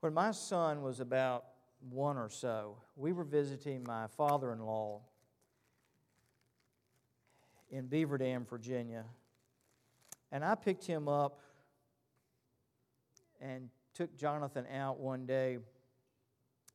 When 0.00 0.12
my 0.12 0.32
son 0.32 0.82
was 0.82 0.98
about 0.98 1.44
one 1.90 2.18
or 2.18 2.30
so, 2.30 2.78
we 2.96 3.12
were 3.12 3.22
visiting 3.22 3.84
my 3.86 4.08
father 4.16 4.52
in 4.52 4.58
law 4.58 5.02
in 7.70 7.86
Beaver 7.86 8.18
Dam, 8.18 8.46
Virginia. 8.50 9.04
And 10.32 10.44
I 10.44 10.56
picked 10.56 10.84
him 10.84 11.06
up 11.06 11.38
and 13.44 13.68
took 13.94 14.16
Jonathan 14.16 14.64
out 14.74 14.98
one 14.98 15.26
day, 15.26 15.58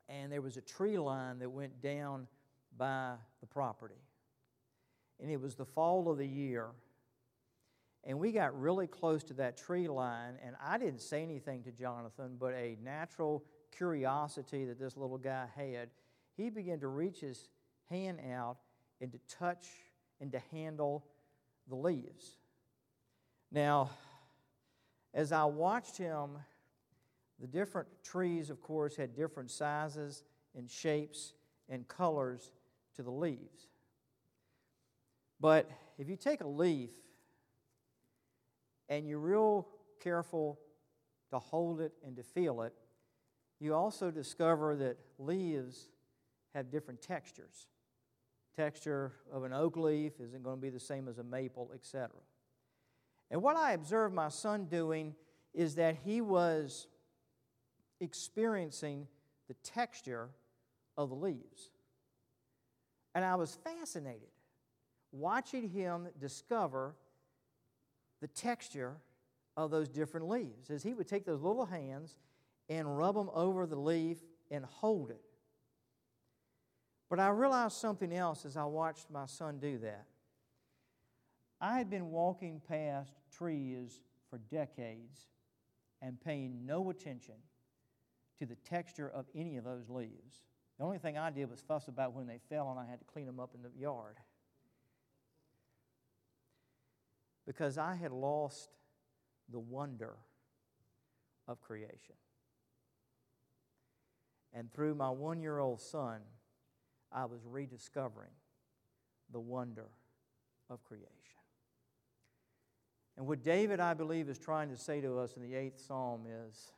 and 0.07 0.31
there 0.31 0.41
was 0.41 0.55
a 0.57 0.61
tree 0.61 0.97
line 0.97 1.39
that 1.39 1.49
went 1.49 1.81
down 1.81 2.27
by 2.77 3.13
the 3.41 3.47
property. 3.47 4.01
And 5.19 5.29
it 5.29 5.41
was 5.41 5.55
the 5.55 5.65
fall 5.65 6.09
of 6.09 6.17
the 6.17 6.27
year. 6.27 6.67
And 8.05 8.19
we 8.19 8.31
got 8.31 8.59
really 8.59 8.87
close 8.87 9.23
to 9.25 9.33
that 9.35 9.57
tree 9.57 9.87
line, 9.87 10.35
and 10.45 10.55
I 10.63 10.77
didn't 10.77 11.01
say 11.01 11.21
anything 11.21 11.63
to 11.63 11.71
Jonathan, 11.71 12.37
but 12.39 12.53
a 12.53 12.77
natural 12.81 13.43
curiosity 13.75 14.65
that 14.65 14.79
this 14.79 14.95
little 14.95 15.17
guy 15.17 15.47
had, 15.55 15.89
he 16.37 16.49
began 16.49 16.79
to 16.79 16.87
reach 16.87 17.19
his 17.19 17.49
hand 17.89 18.19
out 18.31 18.57
and 19.01 19.11
to 19.11 19.19
touch 19.27 19.67
and 20.21 20.31
to 20.31 20.39
handle 20.51 21.05
the 21.67 21.75
leaves. 21.75 22.37
Now, 23.51 23.89
as 25.13 25.31
I 25.31 25.43
watched 25.43 25.97
him, 25.97 26.37
the 27.39 27.47
different 27.47 27.87
trees, 28.03 28.49
of 28.49 28.61
course, 28.61 28.95
had 28.95 29.15
different 29.15 29.49
sizes 29.49 30.23
and 30.55 30.69
shapes 30.69 31.33
and 31.69 31.87
colors 31.87 32.51
to 32.95 33.03
the 33.03 33.11
leaves. 33.11 33.67
But 35.39 35.69
if 35.97 36.09
you 36.09 36.17
take 36.17 36.41
a 36.41 36.47
leaf 36.47 36.91
and 38.89 39.07
you're 39.07 39.19
real 39.19 39.67
careful 40.01 40.59
to 41.29 41.39
hold 41.39 41.79
it 41.79 41.93
and 42.05 42.15
to 42.17 42.23
feel 42.23 42.61
it, 42.63 42.73
you 43.59 43.73
also 43.73 44.11
discover 44.11 44.75
that 44.77 44.97
leaves 45.17 45.89
have 46.53 46.71
different 46.71 47.01
textures. 47.01 47.67
Texture 48.55 49.13
of 49.31 49.43
an 49.43 49.53
oak 49.53 49.77
leaf 49.77 50.13
isn't 50.19 50.43
going 50.43 50.57
to 50.57 50.61
be 50.61 50.69
the 50.69 50.79
same 50.79 51.07
as 51.07 51.19
a 51.19 51.23
maple, 51.23 51.71
etc. 51.73 52.09
And 53.31 53.41
what 53.41 53.55
I 53.55 53.73
observed 53.73 54.13
my 54.13 54.29
son 54.29 54.65
doing 54.65 55.13
is 55.53 55.75
that 55.75 55.97
he 56.03 56.19
was 56.21 56.87
experiencing 57.99 59.07
the 59.47 59.53
texture 59.55 60.29
of 60.97 61.09
the 61.09 61.15
leaves. 61.15 61.71
And 63.15 63.25
I 63.25 63.35
was 63.35 63.57
fascinated 63.63 64.29
watching 65.11 65.69
him 65.69 66.07
discover 66.19 66.95
the 68.21 68.27
texture 68.27 68.97
of 69.57 69.71
those 69.71 69.89
different 69.89 70.27
leaves. 70.27 70.69
As 70.69 70.83
he 70.83 70.93
would 70.93 71.07
take 71.07 71.25
those 71.25 71.41
little 71.41 71.65
hands 71.65 72.15
and 72.69 72.97
rub 72.97 73.15
them 73.15 73.29
over 73.33 73.65
the 73.65 73.79
leaf 73.79 74.17
and 74.51 74.65
hold 74.65 75.09
it. 75.09 75.21
But 77.09 77.19
I 77.19 77.29
realized 77.29 77.73
something 77.73 78.13
else 78.13 78.45
as 78.45 78.55
I 78.55 78.65
watched 78.65 79.09
my 79.09 79.25
son 79.25 79.57
do 79.59 79.79
that. 79.79 80.05
I 81.59 81.77
had 81.77 81.89
been 81.89 82.11
walking 82.11 82.61
past 82.67 83.11
trees 83.35 84.01
for 84.29 84.37
decades 84.37 85.27
and 86.01 86.21
paying 86.21 86.65
no 86.65 86.89
attention 86.89 87.35
to 88.39 88.45
the 88.45 88.55
texture 88.55 89.09
of 89.09 89.25
any 89.35 89.57
of 89.57 89.63
those 89.63 89.89
leaves. 89.89 90.43
The 90.77 90.85
only 90.85 90.97
thing 90.97 91.17
I 91.17 91.29
did 91.29 91.49
was 91.49 91.61
fuss 91.61 91.87
about 91.87 92.13
when 92.13 92.25
they 92.25 92.39
fell 92.49 92.71
and 92.71 92.79
I 92.79 92.89
had 92.89 92.99
to 92.99 93.05
clean 93.05 93.25
them 93.25 93.39
up 93.39 93.51
in 93.53 93.61
the 93.61 93.69
yard. 93.77 94.15
because 97.49 97.79
I 97.79 97.95
had 97.95 98.11
lost 98.11 98.69
the 99.51 99.57
wonder 99.57 100.13
of 101.47 101.59
creation. 101.61 102.13
And 104.53 104.71
through 104.71 104.93
my 104.93 105.09
one 105.09 105.41
year 105.41 105.57
old 105.57 105.81
son, 105.81 106.19
I 107.11 107.25
was 107.25 107.39
rediscovering 107.43 108.35
the 109.31 109.39
wonder 109.39 109.87
of 110.69 110.83
creation. 110.83 111.09
And 113.17 113.25
what 113.25 113.43
David, 113.43 113.79
I 113.79 113.95
believe, 113.95 114.29
is 114.29 114.37
trying 114.37 114.69
to 114.69 114.77
say 114.77 115.01
to 115.01 115.17
us 115.17 115.33
in 115.35 115.41
the 115.41 115.55
eighth 115.55 115.79
psalm 115.79 116.27
is 116.29 116.71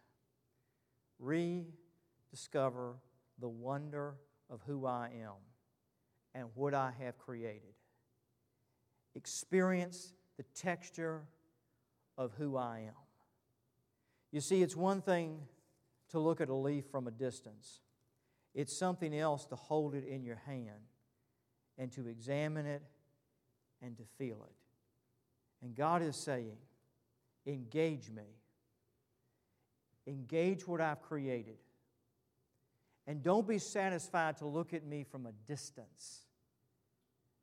rediscover 1.22 2.96
the 3.40 3.48
wonder 3.48 4.16
of 4.50 4.62
who 4.68 4.86
I 4.86 5.12
am 5.24 5.36
and 6.34 6.48
what 6.56 6.74
I 6.74 6.92
have 7.00 7.18
created. 7.18 7.74
Experience 9.16 10.14
the 10.38 10.44
texture 10.56 11.22
of 12.18 12.34
who 12.38 12.58
I 12.58 12.80
am. 12.88 12.94
You 14.32 14.42
see, 14.42 14.62
it's 14.62 14.76
one 14.76 15.02
thing 15.02 15.40
to 16.10 16.20
look 16.20 16.42
at 16.42 16.50
a 16.50 16.54
leaf 16.56 16.86
from 16.92 17.08
a 17.08 17.12
distance. 17.12 17.82
It's 18.54 18.78
something 18.78 19.18
else 19.18 19.46
to 19.48 19.56
hold 19.56 19.96
it 19.96 20.06
in 20.06 20.24
your 20.24 20.42
hand 20.46 20.88
and 21.78 21.92
to 21.94 22.08
examine 22.08 22.66
it 22.66 22.82
and 23.82 23.98
to 23.98 24.04
feel 24.18 24.46
it. 24.46 24.56
And 25.64 25.76
God 25.76 26.02
is 26.02 26.16
saying, 26.16 26.58
engage 27.46 28.10
me. 28.10 28.24
Engage 30.12 30.68
what 30.68 30.82
I've 30.82 31.02
created. 31.02 31.56
And 33.08 33.24
don't 33.24 33.48
be 33.48 33.58
satisfied 33.58 34.38
to 34.38 34.46
look 34.46 34.74
at 34.74 34.86
me 34.86 35.04
from 35.04 35.26
a 35.26 35.32
distance. 35.48 36.26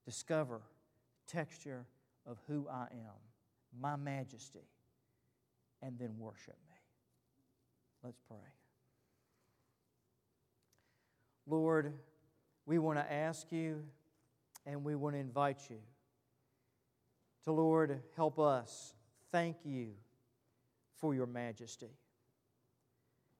Discover 0.05 0.61
texture 1.27 1.87
of 2.27 2.39
who 2.47 2.69
I 2.71 2.87
am, 2.93 3.15
my 3.81 3.97
majesty, 3.97 4.69
and 5.83 5.99
then 5.99 6.19
worship 6.19 6.57
me. 6.69 6.77
Let's 8.05 8.21
pray. 8.29 8.37
Lord, 11.47 11.95
we 12.67 12.79
want 12.79 12.99
to 12.99 13.13
ask 13.13 13.51
you 13.51 13.83
and 14.67 14.85
we 14.85 14.95
want 14.95 15.15
to 15.15 15.21
invite 15.21 15.71
you 15.71 15.79
to, 17.45 17.53
Lord, 17.53 18.03
help 18.15 18.39
us 18.39 18.93
thank 19.33 19.57
you 19.65 19.93
for 21.01 21.15
your 21.15 21.27
majesty. 21.27 21.89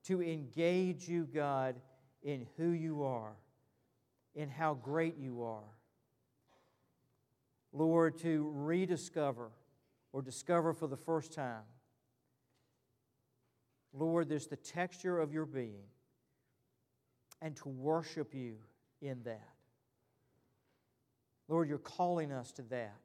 To 0.05 0.21
engage 0.21 1.07
you, 1.07 1.27
God, 1.31 1.75
in 2.23 2.47
who 2.57 2.69
you 2.69 3.03
are, 3.03 3.33
in 4.35 4.49
how 4.49 4.73
great 4.73 5.17
you 5.17 5.43
are. 5.43 5.75
Lord, 7.71 8.17
to 8.19 8.51
rediscover 8.55 9.51
or 10.11 10.21
discover 10.21 10.73
for 10.73 10.87
the 10.87 10.97
first 10.97 11.31
time, 11.31 11.63
Lord, 13.93 14.29
there's 14.29 14.47
the 14.47 14.55
texture 14.55 15.19
of 15.19 15.33
your 15.33 15.45
being, 15.45 15.83
and 17.41 17.55
to 17.57 17.69
worship 17.69 18.33
you 18.33 18.55
in 19.01 19.23
that. 19.23 19.49
Lord, 21.47 21.67
you're 21.67 21.77
calling 21.77 22.31
us 22.31 22.51
to 22.53 22.61
that. 22.63 22.97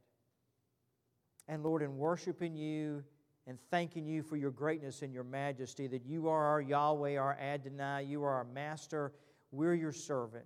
And 1.49 1.63
Lord, 1.63 1.83
in 1.83 1.97
worshiping 1.97 2.55
you 2.55 3.05
and 3.47 3.59
thanking 3.71 4.07
you 4.07 4.23
for 4.23 4.37
your 4.37 4.51
greatness 4.51 5.03
and 5.03 5.13
your 5.13 5.25
majesty, 5.25 5.87
that 5.87 6.07
you 6.07 6.29
are 6.29 6.45
our 6.45 6.61
Yahweh, 6.61 7.17
our 7.17 7.35
Adonai, 7.39 8.05
you 8.05 8.23
are 8.25 8.33
our 8.33 8.45
master, 8.45 9.13
we're 9.51 9.75
your 9.75 9.93
servant. 9.93 10.45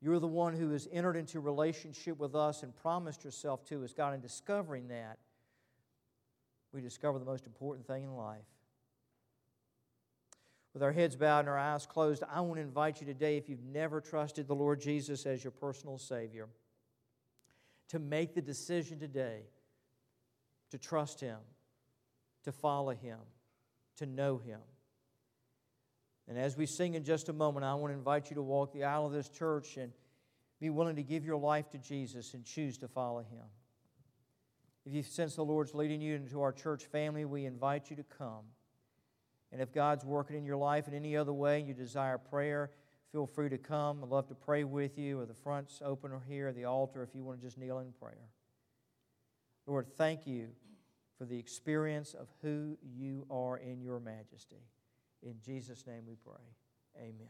You're 0.00 0.20
the 0.20 0.26
one 0.26 0.54
who 0.54 0.70
has 0.70 0.88
entered 0.92 1.16
into 1.16 1.40
relationship 1.40 2.18
with 2.18 2.34
us 2.34 2.62
and 2.62 2.74
promised 2.74 3.24
yourself 3.24 3.64
to 3.66 3.84
us, 3.84 3.92
God. 3.92 4.14
In 4.14 4.20
discovering 4.20 4.88
that, 4.88 5.18
we 6.72 6.80
discover 6.80 7.18
the 7.18 7.24
most 7.24 7.46
important 7.46 7.86
thing 7.86 8.04
in 8.04 8.16
life. 8.16 8.44
With 10.72 10.82
our 10.82 10.92
heads 10.92 11.16
bowed 11.16 11.40
and 11.40 11.48
our 11.48 11.58
eyes 11.58 11.86
closed, 11.86 12.22
I 12.30 12.40
want 12.42 12.56
to 12.56 12.62
invite 12.62 13.00
you 13.00 13.06
today, 13.06 13.36
if 13.36 13.48
you've 13.48 13.64
never 13.64 14.00
trusted 14.00 14.46
the 14.46 14.54
Lord 14.54 14.80
Jesus 14.80 15.26
as 15.26 15.42
your 15.42 15.50
personal 15.50 15.98
Savior, 15.98 16.46
to 17.88 17.98
make 17.98 18.34
the 18.34 18.42
decision 18.42 19.00
today 19.00 19.40
to 20.70 20.78
trust 20.78 21.20
Him, 21.20 21.38
to 22.44 22.52
follow 22.52 22.92
Him, 22.92 23.18
to 23.96 24.06
know 24.06 24.38
Him. 24.38 24.60
And 26.28 26.38
as 26.38 26.56
we 26.56 26.66
sing 26.66 26.94
in 26.94 27.04
just 27.04 27.28
a 27.28 27.32
moment, 27.32 27.64
I 27.64 27.74
want 27.74 27.92
to 27.92 27.98
invite 27.98 28.30
you 28.30 28.36
to 28.36 28.42
walk 28.42 28.72
the 28.72 28.84
aisle 28.84 29.06
of 29.06 29.12
this 29.12 29.28
church 29.28 29.76
and 29.76 29.92
be 30.60 30.70
willing 30.70 30.96
to 30.96 31.02
give 31.02 31.24
your 31.24 31.38
life 31.38 31.70
to 31.70 31.78
Jesus 31.78 32.34
and 32.34 32.44
choose 32.44 32.76
to 32.78 32.88
follow 32.88 33.20
Him. 33.20 33.44
If 34.84 34.92
you 34.92 35.02
sense 35.02 35.36
the 35.36 35.44
Lord's 35.44 35.74
leading 35.74 36.00
you 36.00 36.14
into 36.14 36.40
our 36.40 36.52
church 36.52 36.86
family, 36.86 37.24
we 37.24 37.44
invite 37.44 37.90
you 37.90 37.96
to 37.96 38.04
come. 38.04 38.44
And 39.52 39.60
if 39.62 39.72
God's 39.72 40.04
working 40.04 40.36
in 40.36 40.44
your 40.44 40.56
life 40.56 40.88
in 40.88 40.94
any 40.94 41.16
other 41.16 41.32
way 41.32 41.58
and 41.58 41.68
you 41.68 41.74
desire 41.74 42.18
prayer, 42.18 42.70
feel 43.12 43.26
free 43.26 43.48
to 43.48 43.58
come. 43.58 44.00
I'd 44.02 44.10
love 44.10 44.28
to 44.28 44.34
pray 44.34 44.64
with 44.64 44.98
you, 44.98 45.20
or 45.20 45.26
the 45.26 45.34
front's 45.34 45.80
open 45.84 46.12
or 46.12 46.22
here, 46.28 46.52
the 46.52 46.66
altar, 46.66 47.02
if 47.02 47.14
you 47.14 47.24
want 47.24 47.40
to 47.40 47.46
just 47.46 47.56
kneel 47.56 47.78
in 47.78 47.92
prayer. 47.92 48.28
Lord, 49.66 49.86
thank 49.96 50.26
you 50.26 50.48
for 51.18 51.24
the 51.24 51.38
experience 51.38 52.14
of 52.14 52.28
who 52.42 52.78
you 52.80 53.26
are 53.28 53.58
in 53.58 53.82
your 53.82 53.98
majesty. 53.98 54.62
In 55.22 55.34
Jesus' 55.44 55.84
name 55.86 56.04
we 56.06 56.14
pray. 56.14 56.44
Amen. 56.96 57.26